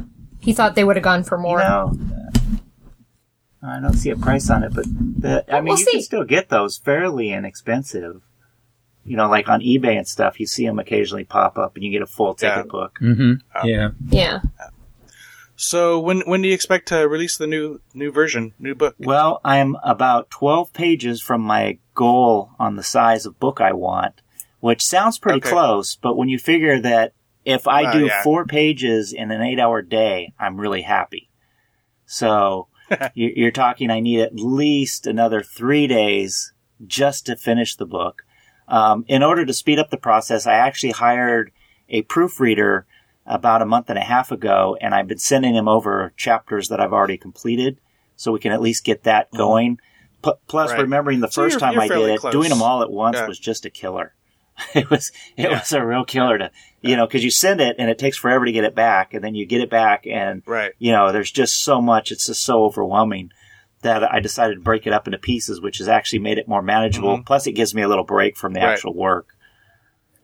[0.47, 1.59] He thought they would have gone for you more.
[1.59, 1.93] know,
[3.61, 5.91] uh, I don't see a price on it, but the, I mean, We'll you see.
[5.91, 8.21] can still get those fairly inexpensive.
[9.03, 11.91] You know, like on eBay and stuff, you see them occasionally pop up, and you
[11.91, 12.71] get a full ticket Yeah.
[12.71, 12.97] book.
[13.01, 13.67] Mm-hmm.
[13.67, 13.89] yeah.
[14.09, 14.39] Yeah.
[15.57, 18.95] So when when do you expect to release the new new version, new book?
[18.99, 24.21] Well, I'm about 12 pages from my goal on the size of book I want,
[24.61, 25.49] which sounds pretty Okay.
[25.49, 27.13] close, but when you figure that
[27.47, 28.23] if I Uh, do yeah.
[28.23, 31.29] four pages in an eight hour day, I'm really happy.
[32.05, 32.67] So
[33.15, 36.53] you- you're talking, I need at least another three days
[36.85, 38.23] just to finish the book.
[38.67, 41.51] Um, in order to speed up the process, I actually hired
[41.89, 42.85] a proofreader
[43.25, 46.79] about a month and a half ago, and I've been sending him over chapters that
[46.81, 47.79] I've already completed,
[48.15, 49.79] so we can at least get that going.
[50.23, 50.81] P- plus, Right.
[50.81, 52.31] remembering the So first you're- time you're I did it, close.
[52.33, 53.27] doing them all at once Yeah.
[53.27, 54.13] was just a killer.
[54.75, 55.59] It was it Yeah.
[55.59, 58.45] was a real killer to you know because you send it and it takes forever
[58.45, 60.71] to get it back, and then you get it back and Right.
[60.79, 62.11] you know there's just so much.
[62.11, 63.31] It's just so overwhelming
[63.83, 66.63] that I decided to break it up into pieces, which has actually made it more
[66.63, 67.19] manageable.
[67.19, 67.25] Mhm.
[67.27, 68.69] Plus, it gives me a little break from the Right.
[68.71, 69.27] actual work.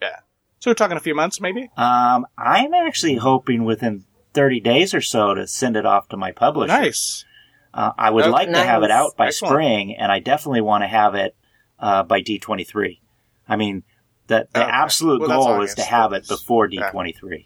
[0.01, 0.17] Yeah.
[0.59, 1.69] So we're talking a few months, maybe.
[1.77, 6.31] Um, I'm actually hoping within 30 days or so to send it off to my
[6.31, 6.73] publisher.
[6.73, 7.25] Nice.
[7.73, 8.31] Uh, I would Okay.
[8.31, 9.51] like to have it out by Excellent.
[9.51, 11.35] spring, and I definitely want to have it
[11.79, 13.01] uh, by D23.
[13.47, 13.83] I mean,
[14.27, 14.71] the, the Okay.
[14.71, 16.67] absolute Well, goal is to have it before.
[16.69, 17.45] D23.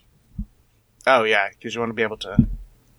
[1.06, 2.36] Oh yeah, because you want to be able to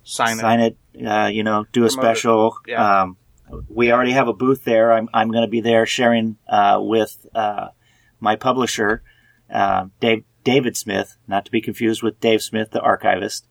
[0.02, 0.40] sign, it.
[0.40, 2.56] Sign it, uh, you know, do a special.
[2.66, 3.02] Yeah.
[3.02, 3.16] Um,
[3.68, 4.92] we already have a booth there.
[4.92, 7.68] I'm, I'm going to be there sharing uh, with uh,
[8.20, 9.02] my publisher,
[9.52, 13.46] uh, Dave, David Smith, not to be confused with Dave Smith, the archivist,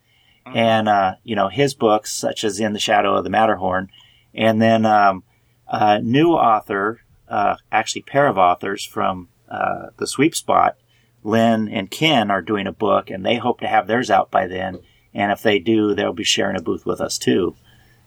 [0.48, 0.58] Mm-hmm.
[0.58, 3.90] and uh, you know his books, such as In the Shadow of the Matterhorn,
[4.34, 5.24] and then um,
[5.68, 10.76] a new author, uh, actually pair of authors from uh, the Sweep Spot,
[11.24, 14.48] Lynn and Ken are doing a book, and they hope to have theirs out by
[14.48, 14.80] then.
[15.14, 17.56] And if they do, they'll be sharing a booth with us too.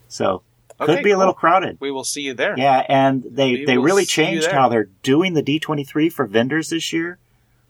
[0.08, 0.42] So
[0.80, 1.40] Okay, could be a little cool.
[1.40, 1.78] crowded.
[1.80, 2.54] We will see you there.
[2.56, 6.92] Yeah, and they We they really changed how they're doing the D23 for vendors this
[6.92, 7.18] year.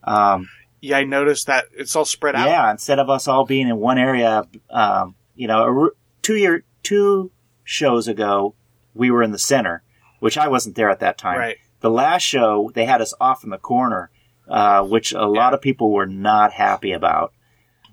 [0.05, 0.49] Um,
[0.81, 2.47] Yeah, I noticed that it's all spread out.
[2.49, 5.91] yeah, instead of us all being in one area, um, you know,
[6.23, 7.31] two year two
[7.65, 8.55] shows ago,
[8.95, 9.83] we were in the center,
[10.21, 11.39] which I wasn't there at that time.
[11.39, 11.59] Right.
[11.83, 14.11] The last show, they had us off in the corner,
[14.49, 17.33] uh, which a lot of people were not happy about.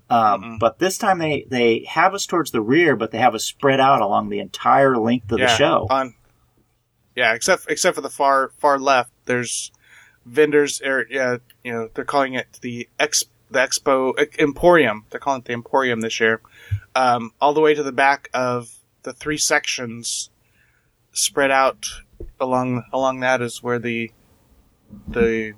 [0.09, 0.59] Um, Mm-mm.
[0.59, 3.79] but this time they, they have us towards the rear, but they have us spread
[3.79, 5.87] out along the entire length of yeah, the show.
[5.89, 6.15] On,
[7.15, 9.71] yeah, except except for the far far left, there's
[10.25, 10.81] vendors.
[10.81, 15.05] Or yeah, you know, they're calling it the ex the expo emporium.
[15.09, 16.41] They're calling it the emporium this year.
[16.95, 18.71] Um, all the way to the back of
[19.03, 20.29] the three sections,
[21.11, 21.85] spread out
[22.39, 24.11] along along that is where the
[25.07, 25.53] the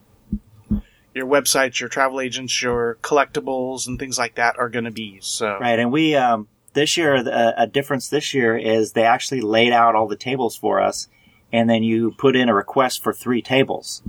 [1.13, 5.19] your websites, your travel agents, your collectibles, and things like that are going to be.
[5.21, 9.41] So Right, and we um, this year the, a difference this year is they actually
[9.41, 11.07] laid out all the tables for us,
[11.51, 14.01] and then you put in a request for three tables,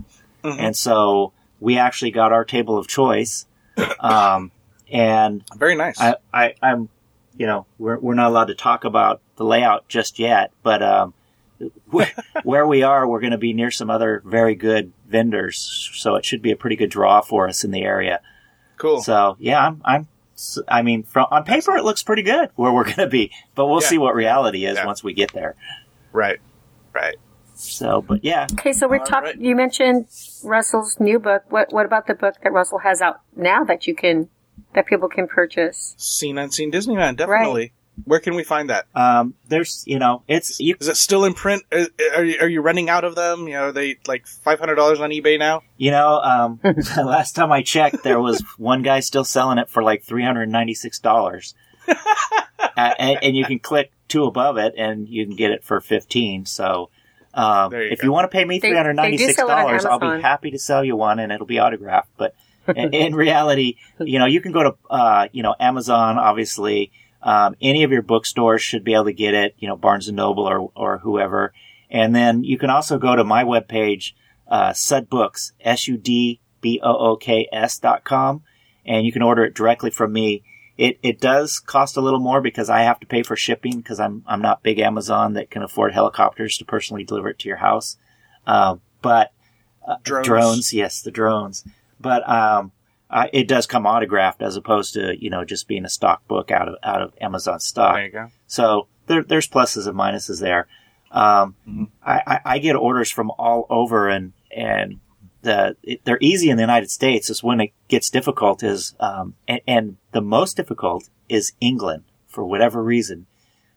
[0.44, 0.58] Mhm.
[0.58, 3.46] and so we actually got our table of choice,
[4.00, 4.50] um,
[4.90, 6.00] and very nice.
[6.00, 6.88] I, I I'm
[7.36, 11.14] you know we're we're not allowed to talk about the layout just yet, but um,
[11.90, 12.10] where,
[12.42, 16.24] where we are, we're going to be near some other very good vendors, so it
[16.24, 18.20] should be a pretty good draw for us in the area.
[18.76, 19.02] cool.
[19.02, 22.72] So yeah, I'm, I'm s- I mean, from on paper it looks pretty good where
[22.72, 23.88] we're going to be, but we'll Yeah.
[23.88, 24.86] see what reality is Yeah.
[24.86, 25.54] once we get there.
[26.12, 26.38] Right.
[26.92, 27.16] Right.
[27.54, 29.24] So, but yeah, Okay, so we're talking.
[29.24, 29.40] right.
[29.40, 30.06] You mentioned
[30.42, 31.44] Russell's new book.
[31.48, 34.28] What What about the book that Russell has out now that you can
[34.74, 35.94] that people can purchase?
[35.96, 37.72] Seen Unseen Disneyland, definitely.
[38.04, 38.86] Where can we find that?
[38.94, 41.62] um, there's you know, it's you Is it still in print?
[41.70, 41.86] Are,
[42.16, 43.46] are, you, are you running out of them?
[43.46, 45.62] You know, are they like five hundred dollars on eBay now?
[45.76, 46.60] You know, um,
[46.96, 50.48] last time I checked, there was one guy still selling it for like three hundred
[50.48, 51.54] ninety six dollars,
[51.88, 51.94] uh,
[52.76, 56.46] and, and you can click two above it, and you can get it for fifteen.
[56.46, 56.88] So,
[57.34, 58.06] um, you if go.
[58.06, 59.66] you want to pay me They- three hundred ninety six they do sell it on
[59.66, 62.10] dollars, I'll be happy to sell you one, and it'll be autographed.
[62.16, 62.34] But
[62.74, 66.90] in, in reality, you know, you can go to uh, you know Amazon, obviously.
[67.22, 69.54] Um, any of your bookstores should be able to get it.
[69.58, 71.52] You know, Barnes and Noble or or whoever.
[71.90, 74.14] And then you can also go to my webpage,
[74.48, 78.42] uh, Sudbooks, S-U-D-B-O-O-K-S dot com,
[78.86, 80.42] and you can order it directly from me.
[80.78, 84.00] It, it does cost a little more because I have to pay for shipping because
[84.00, 87.58] I'm, I'm not big Amazon that can afford helicopters to personally deliver it to your
[87.58, 87.98] house.
[88.46, 89.32] Uh, but,
[89.86, 90.72] uh, Drones.
[90.72, 91.62] yes, the drones.
[92.00, 92.72] But, um,
[93.12, 96.50] uh, it does come autographed as opposed to, you know, just being a stock book
[96.50, 97.94] out of, out of Amazon stock.
[97.96, 98.30] There you go.
[98.46, 100.66] So there, there's pluses and minuses there.
[101.10, 101.88] Um, Mhm.
[102.04, 105.00] I, I, I get orders from all over, and and
[105.42, 107.28] the it, they're easy in the United States.
[107.28, 112.46] Is when it gets difficult is, um, and, and the most difficult is England for
[112.46, 113.26] whatever reason.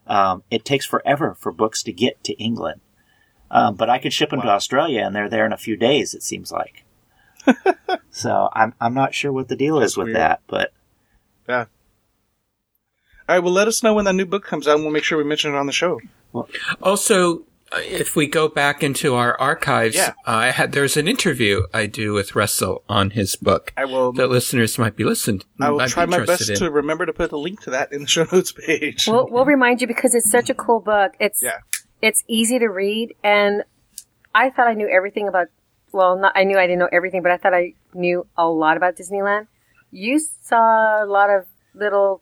[0.07, 2.79] Um, it takes forever for books to get to England,
[3.51, 6.13] um, but I can ship them to Australia, and they're there in a few days.
[6.13, 6.84] It seems like.
[8.11, 10.17] so I'm I'm not sure what the deal is with weird.
[10.17, 10.73] that, but
[11.47, 11.65] yeah.
[13.27, 13.39] All right.
[13.43, 15.23] Well, let us know when that new book comes out, and we'll make sure we
[15.23, 15.99] mention it on the show.
[16.81, 17.39] Also,
[17.71, 20.09] uh, if we go back into our archives, Yeah.
[20.27, 24.11] uh, I had there's an interview I do with Russell on his book I will.
[24.13, 25.45] that listeners might be listened.
[25.59, 26.55] I will might be try my best in.
[26.57, 29.07] to remember to put a link to that in the show notes page.
[29.07, 31.13] We'll We'll remind you because it's such a cool book.
[31.19, 31.59] It's Yeah.
[32.01, 33.63] it's easy to read, and
[34.35, 35.47] I thought I knew everything about.
[35.95, 38.75] Well, not I knew I didn't know everything, but I thought I knew a lot
[38.75, 39.47] about Disneyland.
[39.91, 42.21] You saw a lot of little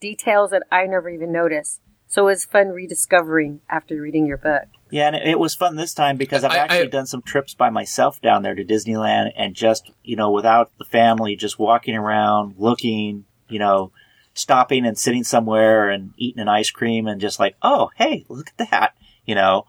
[0.00, 1.82] details that I never even noticed.
[2.06, 4.64] So it was fun rediscovering after reading your book.
[4.90, 7.20] Yeah, and it, it was fun this time because I've I- actually I- done some
[7.20, 11.58] trips by myself down there to Disneyland and just, you know, without the family, just
[11.58, 13.92] walking around, looking, you know,
[14.32, 18.50] stopping and sitting somewhere and eating an ice cream and just like, oh, hey, look
[18.58, 18.94] at that,
[19.26, 19.66] you know.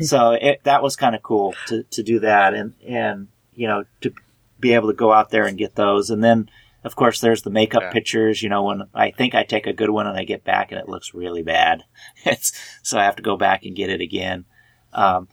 [0.00, 3.84] So it, that was kind of cool to, to do that and, and, you know,
[4.00, 4.12] to
[4.60, 6.10] be able to go out there and get those.
[6.10, 6.50] And then,
[6.84, 7.92] of course, there's the makeup Yeah.
[7.92, 10.72] pictures, you know, when I think I take a good one and I get back
[10.72, 11.84] and it looks really bad.
[12.24, 14.44] It's, so I have to go back and get it again.
[14.92, 15.28] Um,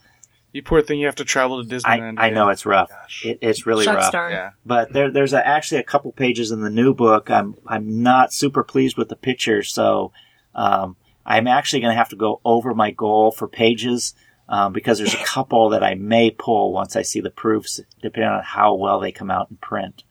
[0.54, 2.16] You poor thing, you have to travel to I, Disneyland.
[2.18, 2.92] I know it's rough.
[3.24, 4.12] It, it's really Shucks rough.
[4.12, 4.32] darn.
[4.32, 4.50] Yeah.
[4.66, 7.30] But there, there's a, actually a couple pages in the new book.
[7.30, 10.12] I'm, I'm not super pleased with the pictures, so
[10.54, 10.96] um,
[11.26, 14.14] I'm actually going to have to go over my goal for pages
[14.48, 18.30] um, because there's a couple that I may pull once I see the proofs, depending
[18.32, 20.04] on how well they come out in print.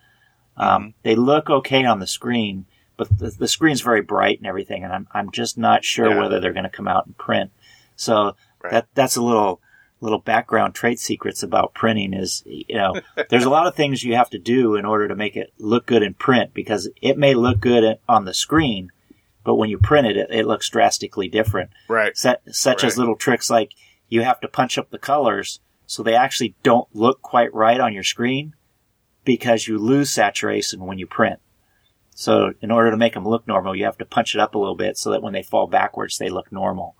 [0.57, 4.85] Um, They look okay on the screen, but the, the screen's very bright and everything,
[4.85, 6.21] and I'm, I'm just not sure Yeah.
[6.21, 7.51] whether they're going to come out in print.
[7.97, 8.73] So Right.
[8.73, 9.61] that that's a little
[10.01, 12.95] little background trade secrets about printing is you know
[13.31, 15.85] there's a lot of things you have to do in order to make it look
[15.87, 18.91] good in print because it may look good on the screen,
[19.45, 21.71] but when you print it, it, looks drastically different.
[21.89, 22.17] Right.
[22.17, 23.73] Such, such as little tricks like
[24.09, 27.93] you have to punch up the colors so they actually don't look quite right on
[27.93, 28.55] your screen
[29.25, 31.41] because you lose saturation when you print.
[32.15, 34.59] So in order to make them look normal, you have to punch it up a
[34.59, 36.97] little bit so that when they fall backwards, they look normal.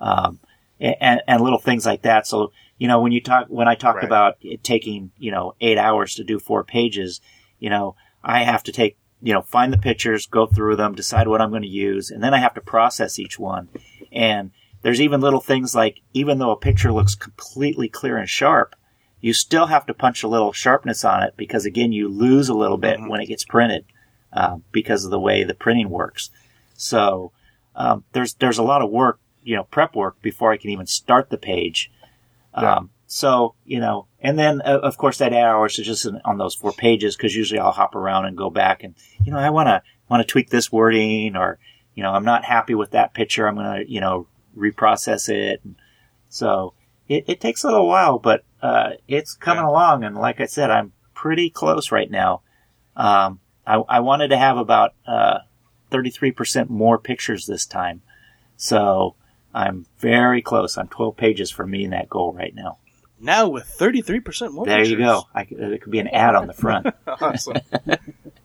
[0.00, 0.40] Um,
[0.80, 2.26] and, and little things like that.
[2.26, 4.04] So, you know, when you talk, when I talk Right.
[4.04, 7.20] about it taking, you know, eight hours to do four pages,
[7.58, 11.28] you know, I have to take, you know, find the pictures, go through them, decide
[11.28, 13.68] what I'm going to use, and then I have to process each one.
[14.12, 14.50] And
[14.82, 18.76] there's even little things like, even though a picture looks completely clear and sharp,
[19.20, 22.54] you still have to punch a little sharpness on it because again, you lose a
[22.54, 23.84] little bit when it gets printed,
[24.32, 26.30] uh, because of the way the printing works.
[26.74, 27.32] So,
[27.74, 30.86] um, there's, there's a lot of work, you know, prep work before I can even
[30.86, 31.90] start the page.
[32.56, 32.76] Yeah.
[32.76, 36.54] Um, so, you know, and then uh, of course that hours is just on those
[36.54, 38.94] four pages because usually I'll hop around and go back and,
[39.24, 41.58] you know, I want to, want to tweak this wording or,
[41.94, 43.46] you know, I'm not happy with that picture.
[43.46, 45.60] I'm going to, you know, reprocess it.
[45.64, 45.76] And
[46.28, 46.74] so
[47.08, 49.70] it, it takes a little while, but, uh, it's coming Yeah.
[49.70, 50.04] along.
[50.04, 52.42] And like I said, I'm pretty close right now.
[52.96, 55.38] Um, I, I wanted to have about, uh,
[55.90, 58.02] 33% more pictures this time.
[58.56, 59.14] So
[59.54, 60.76] I'm very close.
[60.76, 62.78] I'm 12 pages from meeting that goal right now.
[63.20, 65.24] Now with 33% more There you go.
[65.34, 66.86] I, it could be an ad on the front.
[67.06, 67.56] awesome.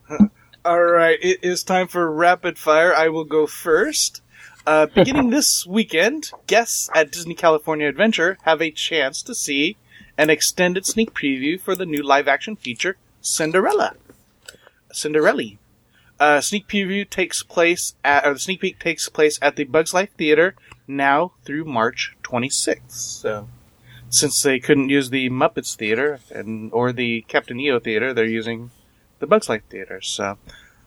[0.64, 2.94] All right, it is time for rapid fire.
[2.94, 4.22] I will go first.
[4.66, 9.76] Uh, beginning this weekend, guests at Disney California Adventure have a chance to see
[10.16, 13.94] an extended sneak preview for the new live action feature, Cinderella.
[14.92, 15.44] Cinderella.
[16.18, 19.92] Uh, sneak preview takes place at, or the sneak peek takes place at the Bugs
[19.92, 20.54] Life Theater
[20.86, 22.90] now through March 26th.
[22.90, 23.48] So,
[24.14, 28.70] since they couldn't use the Muppets Theater and or the Captain EO Theater, they're using
[29.18, 30.00] the Bugs Life Theater.
[30.00, 30.38] So,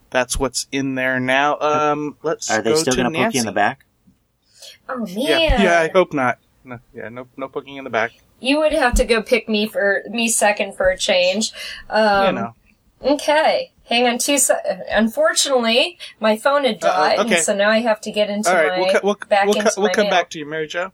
[0.09, 1.59] that's what's in there now.
[1.59, 3.85] Um, let's Are they go still to going to poke you in the back?
[4.89, 5.07] Oh man.
[5.17, 6.39] Yeah, yeah, I hope not.
[6.63, 8.11] No, yeah, no, no poking in the back.
[8.39, 11.51] You would have to go pick me for me second for a change.
[11.89, 12.53] Um, you know.
[13.03, 13.71] Okay.
[13.85, 17.39] Hang on two se- Unfortunately, my phone had Uh-oh, died, okay.
[17.39, 19.57] so now I have to get into All right, my we'll, co- we'll, back we'll,
[19.57, 20.11] into co- we'll my come mail.
[20.11, 20.91] back to you, Mary Jo.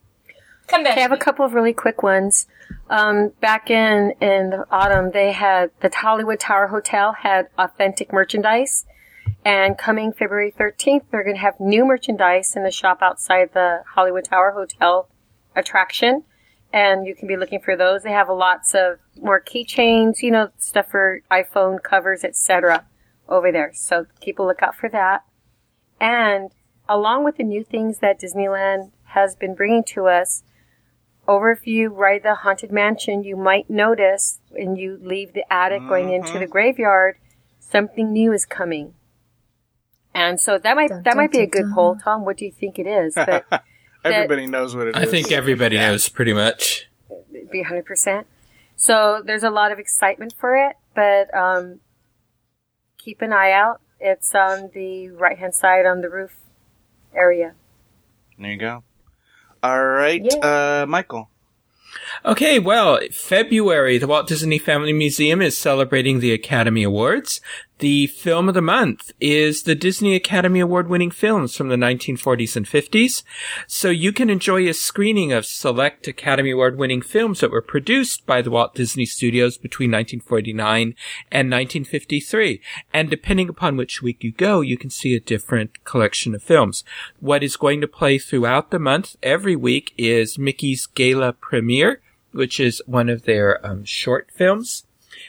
[0.74, 2.47] I have a couple of really quick ones.
[2.89, 8.86] Um, back in in the autumn, they had the Hollywood Tower Hotel had authentic merchandise,
[9.45, 13.84] and coming February 13th, they're going to have new merchandise in the shop outside the
[13.93, 15.09] Hollywood Tower Hotel
[15.55, 16.24] attraction,
[16.71, 18.03] and you can be looking for those.
[18.03, 22.86] They have lots of more keychains, you know, stuff for iPhone covers, etc.
[23.30, 23.71] over there.
[23.74, 25.24] So keep a lookout for that.
[25.99, 26.51] And
[26.89, 30.43] along with the new things that Disneyland has been bringing to us,
[31.28, 35.88] over if you ride the Haunted Mansion, you might notice when you leave the attic
[35.88, 37.17] going into the graveyard,
[37.59, 38.93] something new is coming.
[40.13, 41.74] And so that might Dun, that dun, might be a good dun.
[41.74, 42.24] poll, Tom.
[42.26, 43.15] What do you think it is?
[43.15, 43.45] But
[44.03, 45.01] Everybody knows what it is.
[45.01, 46.89] I think everybody knows pretty much.
[47.51, 48.26] be 100%.
[48.76, 51.80] So there's a lot of excitement for it, but um,
[52.97, 53.80] keep an eye out.
[53.99, 56.36] It's on the right hand side on the roof
[57.15, 57.53] area.
[58.38, 58.84] There you go.
[59.64, 61.30] All right, uh, Michael.
[62.26, 67.41] Okay, well, February, the Walt Disney Family Museum is celebrating the Academy Awards.
[67.84, 72.55] The film of the month is the Disney Academy Award winning films from the 1940s
[72.55, 73.23] and 50s.
[73.67, 78.25] So you can enjoy a screening of select Academy Award winning films that were produced
[78.25, 80.95] by the Walt Disney Studios between 1949
[81.29, 82.61] and 1953.
[82.93, 86.86] And depending upon which week you go, you can see a different collection of films.
[87.19, 92.61] What is going to play throughout the month every week is Mickey's Gala Premiere, which
[92.61, 94.86] is one of their um, short films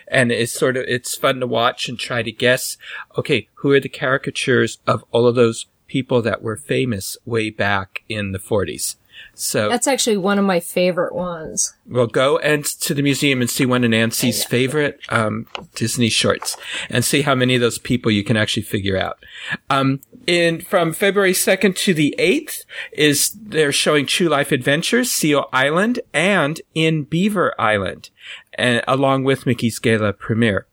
[0.08, 2.76] and it's sort of it's fun to watch and try to guess
[3.18, 8.02] okay who are the caricatures of all of those people that were famous way back
[8.08, 8.96] in the 40s
[9.34, 11.74] so That's actually one of my favorite ones.
[11.86, 16.56] we'll go and to the museum and see one of Nancy's favorite um, Disney shorts
[16.88, 19.18] and see how many of those people you can actually figure out.
[19.70, 25.48] Um, in from February 2nd to the 8th is they're showing True Life Adventures, Seal
[25.52, 28.10] Island, and in Beaver Island,
[28.54, 30.66] and along with Mickey's Gala premiere.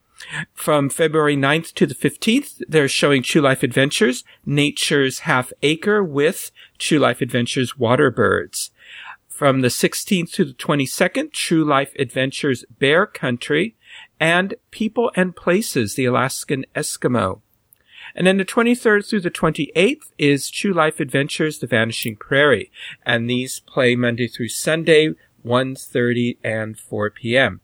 [0.54, 6.52] From February 9th to the 15th, they're showing True Life Adventures, Nature's Half Acre with
[6.82, 8.72] True Life Adventures Waterbirds.
[9.28, 13.76] From the 16th to the 22nd, True Life Adventures Bear Country
[14.20, 17.42] and People and Places, the Alaskan Eskimo.
[18.16, 22.72] And then the 23rd through the 28th is True Life Adventures, The Vanishing Prairie.
[23.06, 25.10] And these play Monday through Sunday,
[25.46, 27.62] 1.30 and 4 p.m.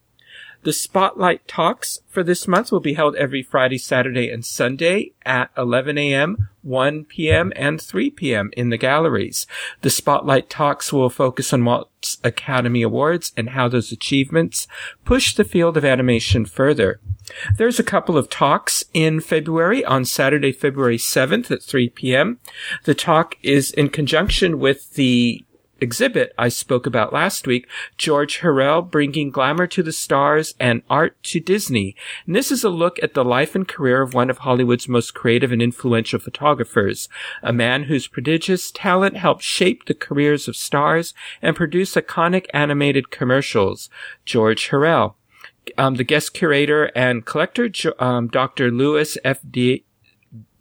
[0.61, 5.49] The Spotlight Talks for this month will be held every Friday, Saturday, and Sunday at
[5.57, 8.51] 11 a.m., 1 p.m., and 3 p.m.
[8.55, 9.47] in the galleries.
[9.81, 14.67] The Spotlight Talks will focus on Walt's Academy Awards and how those achievements
[15.05, 16.99] push the field of animation further.
[17.57, 22.39] There's a couple of talks in February on Saturday, February 7th at 3 p.m.
[22.83, 25.43] The talk is in conjunction with the
[25.79, 27.67] exhibit I spoke about last week,
[27.97, 31.95] George Hurrell bringing glamour to the stars and art to Disney.
[32.25, 35.13] And this is a look at the life and career of one of Hollywood's most
[35.13, 37.09] creative and influential photographers,
[37.41, 43.11] a man whose prodigious talent helped shape the careers of stars and produce iconic animated
[43.11, 43.89] commercials.
[44.25, 45.17] George Hurrell.
[45.77, 47.69] Um, the guest curator and collector,
[47.99, 48.71] um, Dr.
[48.71, 49.41] Louis F.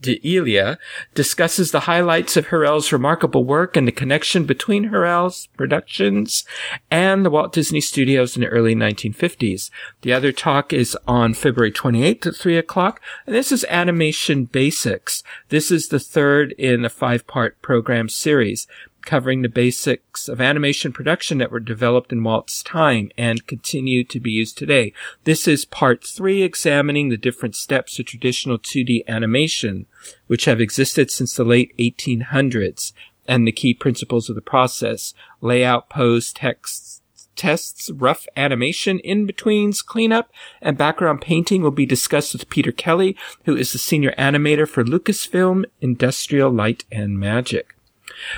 [0.01, 0.79] D'Elia
[1.15, 6.45] discusses the highlights of Hurrell's remarkable work and the connection between Hurrell's productions
[6.91, 9.71] and the Walt Disney Studios in the early 1950s.
[10.03, 15.23] The other talk is on February 28th at 3 o'clock, and this is Animation Basics.
[15.49, 18.67] This is the third in a five-part program series
[19.07, 24.21] covering the basics of animation production that were developed in Walt's time and continue to
[24.21, 24.93] be used today.
[25.25, 29.87] This is part three, examining the different steps of traditional 2D animation,
[30.27, 32.93] which have existed since the late 1800s,
[33.27, 35.15] and the key principles of the process.
[35.41, 37.03] Layout, pose, text,
[37.37, 40.31] tests, rough animation, in-betweens, cleanup,
[40.61, 44.85] and background painting will be discussed with Peter Kelly, who is the senior animator for
[44.85, 47.76] Lucasfilm Industrial Light and Magic.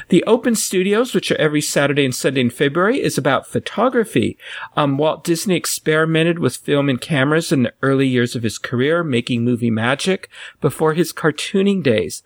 [0.08, 4.38] The Open Studios, which are every Saturday and Sunday in February, is about photography.
[4.76, 9.04] Um, Walt Disney experimented with film and cameras in the early years of his career,
[9.04, 10.28] making movie magic
[10.60, 12.22] before his cartooning days.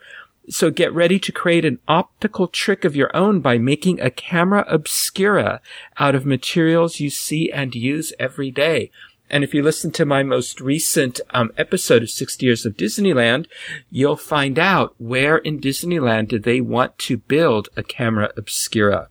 [0.48, 4.64] So get ready to create an optical trick of your own by making a camera
[4.68, 5.60] obscura
[5.98, 8.90] out of materials you see and use every day.
[9.32, 13.46] And if you listen to my most recent um, episode of 60 Years of Disneyland,
[13.90, 19.08] you'll find out where in Disneyland did they want to build a camera obscura.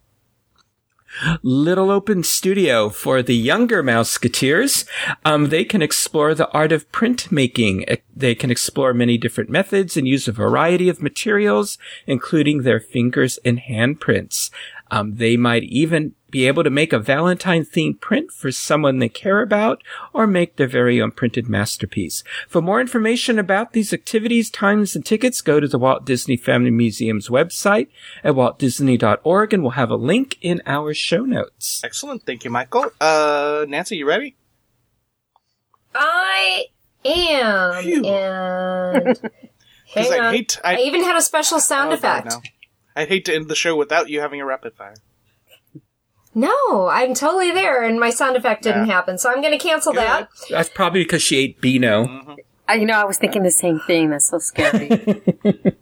[1.42, 4.86] Little Open Studio for the younger Mouseketeers.
[5.26, 7.92] Um, they can explore the art of printmaking.
[7.92, 12.80] E- They can explore many different methods and use a variety of materials, including their
[12.80, 14.52] fingers and handprints.
[14.90, 19.10] Um, they might even be able to make a Valentine themed print for someone they
[19.10, 22.24] care about or make their very own printed masterpiece.
[22.48, 26.72] For more information about these activities, times, and tickets, go to the Walt Disney Family
[26.72, 27.88] Museum's website
[28.24, 31.82] at waltdisney.org and we'll have a link in our show notes.
[31.84, 32.26] Excellent.
[32.26, 32.92] Thank you, Michael.
[33.00, 34.36] Uh, Nancy, you ready?
[35.94, 36.66] I
[37.04, 38.06] am, Phew.
[38.06, 39.20] and
[39.94, 40.34] hang I on.
[40.34, 40.58] hate.
[40.64, 42.28] I I, even had a special sound oh, God, effect.
[42.28, 42.42] no.
[42.96, 44.96] I'd hate to end the show without you having a rapid fire.
[46.34, 48.94] No, I'm totally there, and my sound effect didn't Yeah.
[48.94, 50.02] happen, so I'm going to cancel Good.
[50.02, 50.30] that.
[50.50, 52.38] That's probably because she ate Beano.
[52.70, 54.10] I, you know, I was thinking the same thing.
[54.12, 55.22] That's so scary.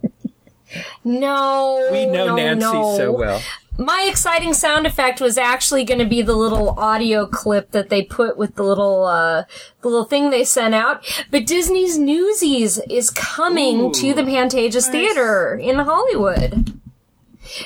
[1.04, 2.96] No, We know no, Nancy no.
[2.96, 3.42] so well.
[3.80, 8.04] My exciting sound effect was actually going to be the little audio clip that they
[8.04, 9.46] put with the little uh,
[9.82, 11.04] the little thing they sent out.
[11.32, 13.94] But Disney's Newsies is coming Ooh.
[13.94, 16.80] to the Pantages Theater in Hollywood,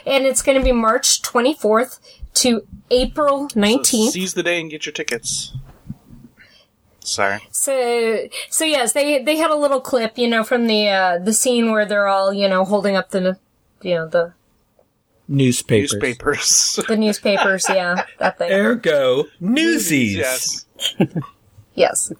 [0.05, 1.99] and it's going to be March 24th
[2.43, 4.11] to April So 19th.
[4.11, 5.53] seize the day and get your tickets.
[6.99, 7.39] Sorry.
[7.51, 11.33] So, so yes, they they had a little clip, you know, from the uh, the
[11.33, 13.37] scene where they're all, you know, holding up the,
[13.81, 14.33] you know, the
[15.27, 15.93] Newspapers.
[15.93, 16.79] Newspapers.
[16.87, 17.65] the newspapers.
[17.69, 18.51] yeah, that thing.
[18.51, 20.15] Ergo, Newsies.
[20.15, 20.65] yes.
[21.75, 22.11] Yes.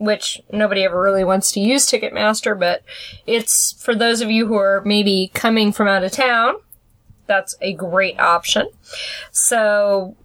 [0.01, 2.81] which nobody ever really wants to use Ticketmaster, but
[3.27, 6.55] it's for those of you who are maybe coming from out of town.
[7.27, 8.67] That's a great option.
[9.31, 10.15] So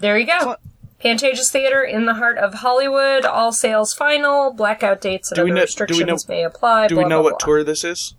[0.00, 0.56] there you go.
[1.02, 3.24] Pantages Theater in the heart of Hollywood.
[3.24, 4.52] All sales final.
[4.52, 6.88] Blackout dates and Do other know- do restrictions know- may apply.
[6.88, 7.46] Do we know blah, what blah.
[7.46, 8.14] tour this is?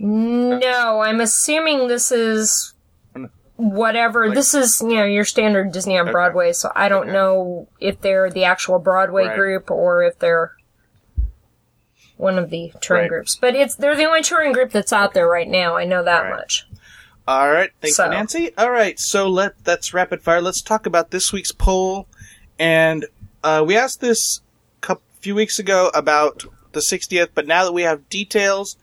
[0.00, 2.74] No, I'm assuming this is
[3.58, 4.26] whatever.
[4.28, 6.12] Like- this is, you know, your standard Disney on Okay.
[6.12, 7.12] Broadway, so I don't Okay.
[7.12, 9.36] know if they're the actual Broadway Right.
[9.36, 10.52] group or if they're
[12.16, 13.08] one of the touring Right.
[13.10, 13.36] groups.
[13.36, 15.76] But it's they're the only touring group that's out there right now.
[15.76, 16.36] I know that Right.
[16.36, 16.66] much.
[17.26, 18.52] All right, thank So- you, Nancy.
[18.56, 20.40] All right, so let that's rapid fire.
[20.40, 22.06] Let's talk about this week's poll,
[22.58, 23.06] and
[23.44, 24.40] uh, we asked this
[24.88, 28.76] a few weeks ago about the 60th, but now that we have details,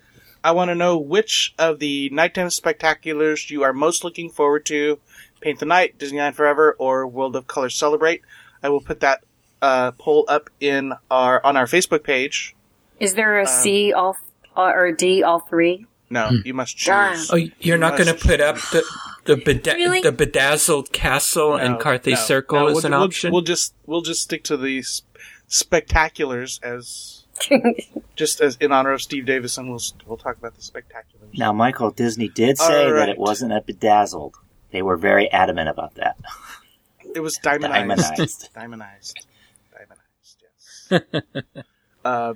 [0.46, 5.00] I want to know which of the nighttime spectaculars you are most looking forward to:
[5.42, 8.22] Paint the Night, Disneyland Forever, or World of Color Celebrate.
[8.62, 9.24] I will put that
[9.62, 12.56] uh, poll up in our on our Facebook page.
[13.00, 14.18] Is there a C all
[14.56, 15.88] uh, or D all three?
[16.12, 17.16] No, you must Darn.
[17.16, 17.32] choose.
[17.34, 18.84] Oh, you're not going to put up the
[19.26, 20.02] the, beda- Really?
[20.02, 23.32] the bedazzled castle and Carthay no, Circle no, as we'll, an we'll- option?
[23.34, 25.02] We'll just we'll just stick to these
[25.50, 27.15] spectaculars as
[28.16, 31.28] just as in honor of Steve Davison, and we'll we'll talk about the spectacular.
[31.34, 33.00] Now, Michael, Disney did say All right.
[33.00, 34.36] that it wasn't a bedazzled.
[34.72, 36.18] They were very adamant about that.
[37.14, 38.50] It was diamondized.
[38.54, 38.54] Diamondized.
[38.56, 39.26] diamondized.
[40.92, 41.02] Diamondized.
[41.22, 41.64] Yes.
[42.06, 42.34] uh,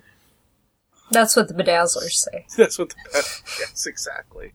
[1.11, 2.45] That's what the bedazzlers say.
[2.57, 2.89] that's what.
[2.89, 3.21] The, uh,
[3.59, 4.53] yes, exactly.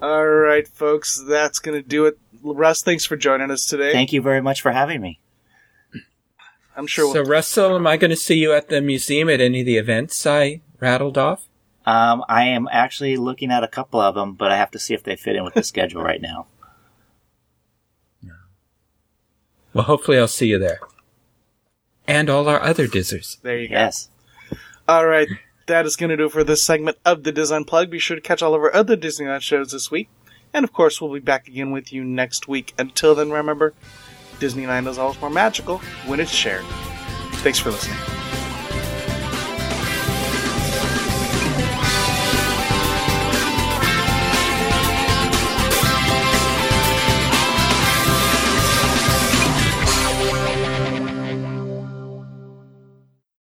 [0.00, 1.22] All right, folks.
[1.28, 2.18] That's gonna do it.
[2.42, 3.92] Russ, thanks for joining us today.
[3.92, 5.20] Thank you very much for having me.
[6.76, 7.12] I'm sure.
[7.12, 9.66] so, We'll, Russell, am I going to see you at the museum at any of
[9.66, 11.46] the events I rattled off?
[11.84, 14.94] Um, I am actually looking at a couple of them, but I have to see
[14.94, 16.46] if they fit in with the schedule right now.
[19.74, 20.80] Well, hopefully I'll see you there.
[22.06, 23.40] And all our other DISers.
[23.42, 23.74] there you go.
[23.74, 24.10] Yes.
[24.86, 25.28] All right,
[25.66, 27.90] that is going to do it for this segment of the DIS Unplugged.
[27.90, 30.08] Be sure to catch all of our other Disneyland shows this week.
[30.52, 32.74] And of course, we'll be back again with you next week.
[32.78, 33.72] Until then, remember,
[34.40, 36.64] Disneyland is always more magical when it's shared.
[37.42, 38.21] Thanks for listening.